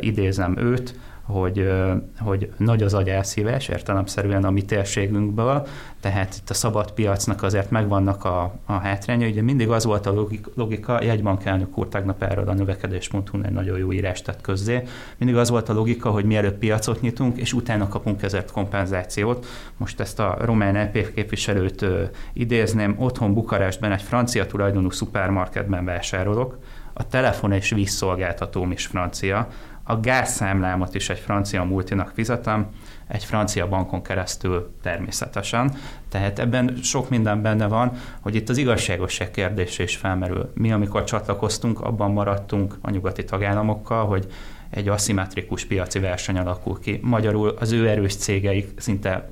[0.00, 0.94] idézem őt,
[1.30, 1.70] hogy,
[2.18, 5.66] hogy nagy az agyelszívás értelemszerűen a mi térségünkből,
[6.00, 9.26] tehát itt a szabad piacnak azért megvannak a, a hátránya.
[9.26, 13.78] Ugye mindig az volt a logika, jegybank elnök úr tegnap erről a növekedés.hu egy nagyon
[13.78, 14.82] jó írást tett közzé,
[15.16, 19.46] mindig az volt a logika, hogy mielőtt piacot nyitunk, és utána kapunk ezért kompenzációt.
[19.76, 21.86] Most ezt a román EP képviselőt
[22.32, 26.58] idézném, otthon Bukarestben egy francia tulajdonú szupermarketben vásárolok,
[26.92, 29.48] a telefon és vízszolgáltatóm is francia,
[29.90, 32.66] a gázszámlámat is egy francia multinak fizetem,
[33.06, 35.76] egy francia bankon keresztül természetesen.
[36.08, 40.52] Tehát ebben sok minden benne van, hogy itt az igazságosság kérdése is felmerül.
[40.54, 44.26] Mi, amikor csatlakoztunk, abban maradtunk a nyugati tagállamokkal, hogy
[44.70, 47.00] egy aszimmetrikus piaci verseny alakul ki.
[47.02, 49.28] Magyarul az ő erős cégeik szinte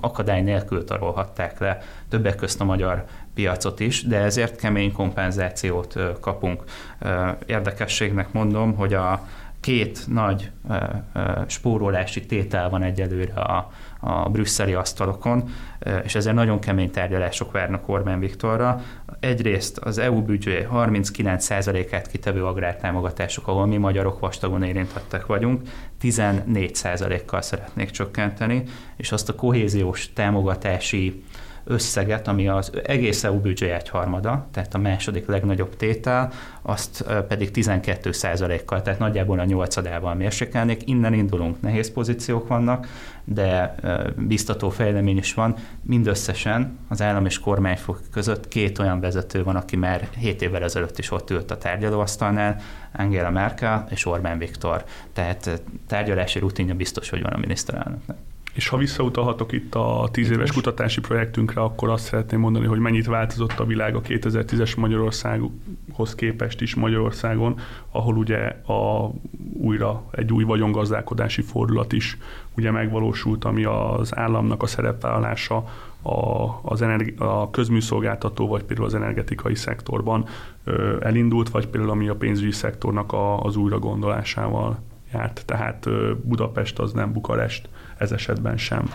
[0.00, 1.78] akadály nélkül tarolhatták le
[2.08, 6.64] többek közt a magyar piacot is, de ezért kemény kompenzációt kapunk.
[7.46, 9.26] Érdekességnek mondom, hogy a
[9.64, 10.50] két nagy
[11.46, 15.48] spórolási tétel van egyelőre a, a brüsszeli asztalokon,
[16.02, 18.80] és ezért nagyon kemény tárgyalások várnak Orbán Viktorra.
[19.20, 25.62] Egyrészt az EU büdzsé 39%-át kitevő agrártámogatások, ahol mi magyarok vastagon érintettek vagyunk,
[26.02, 28.62] 14%-kal szeretnék csökkenteni,
[28.96, 31.24] és azt a kohéziós támogatási
[31.64, 37.50] összeget, ami az egész EU büdzsé egy harmada, tehát a második legnagyobb tétel, azt pedig
[37.50, 38.10] 12
[38.64, 40.88] kal tehát nagyjából a nyolcadával mérsékelnék.
[40.88, 42.88] Innen indulunk, nehéz pozíciók vannak,
[43.24, 43.74] de
[44.16, 45.54] biztató fejlemény is van.
[45.82, 50.98] Mindösszesen az állam és kormányfok között két olyan vezető van, aki már 7 évvel ezelőtt
[50.98, 52.56] is ott ült a tárgyalóasztalnál,
[52.92, 54.84] Angela Merkel és Orbán Viktor.
[55.12, 58.16] Tehát tárgyalási rutinja biztos, hogy van a miniszterelnöknek.
[58.54, 63.06] És ha visszautalhatok itt a tíz éves kutatási projektünkre, akkor azt szeretném mondani, hogy mennyit
[63.06, 69.10] változott a világ a 2010-es Magyarországhoz képest is Magyarországon, ahol ugye a,
[69.52, 72.18] újra egy új vagyongazdálkodási fordulat is
[72.56, 75.64] ugye megvalósult, ami az államnak a szerepvállalása
[76.02, 80.26] a, az energi- a közműszolgáltató, vagy például az energetikai szektorban
[80.64, 84.78] ö, elindult, vagy például ami a pénzügyi szektornak a, az újra gondolásával
[85.12, 85.42] járt.
[85.46, 87.68] Tehát ö, Budapest az nem Bukarest
[87.98, 88.90] ez esetben sem.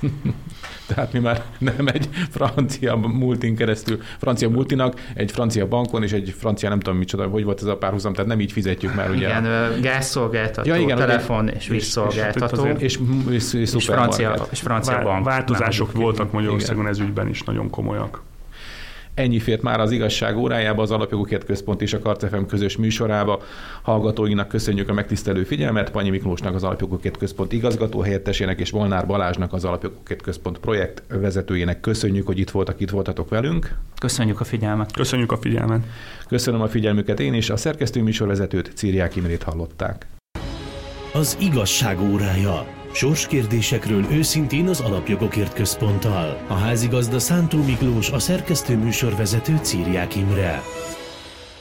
[0.94, 6.34] Tehát mi már nem egy francia multin keresztül, francia multinak, egy francia bankon és egy
[6.38, 9.28] francia nem tudom micsoda, hogy volt ez a párhuzam, tehát nem így fizetjük már ugye.
[9.28, 12.66] Igen, gázszolgáltató, ja, igen, telefon és, és vízszolgáltató.
[12.66, 12.98] És, és,
[13.30, 15.24] és, és, és, francia, és francia bank.
[15.24, 18.22] Változások voltak Magyarországon ez ügyben is nagyon komolyak.
[19.20, 23.42] Ennyi fért már az igazság órájába, az Alapjogokért Központ és a Karcefem közös műsorába.
[23.82, 29.52] Hallgatóinak köszönjük a megtisztelő figyelmet, Panyi Miklósnak az Alapjogokért Központ igazgató helyettesének és Volnár Balázsnak
[29.52, 33.76] az Alapjogokért Központ projekt vezetőjének köszönjük, hogy itt voltak, itt voltatok velünk.
[34.00, 34.92] Köszönjük a figyelmet.
[34.92, 35.84] Köszönjük a figyelmet.
[36.28, 40.06] Köszönöm a figyelmüket én is, a szerkesztő műsorvezetőt Círiák Imrét hallották.
[41.12, 46.40] Az igazság órája Sorskérdésekről őszintén az Alapjogokért Központtal.
[46.48, 50.62] A házigazda Szántó Miklós, a szerkesztő műsorvezető Círiák Imre.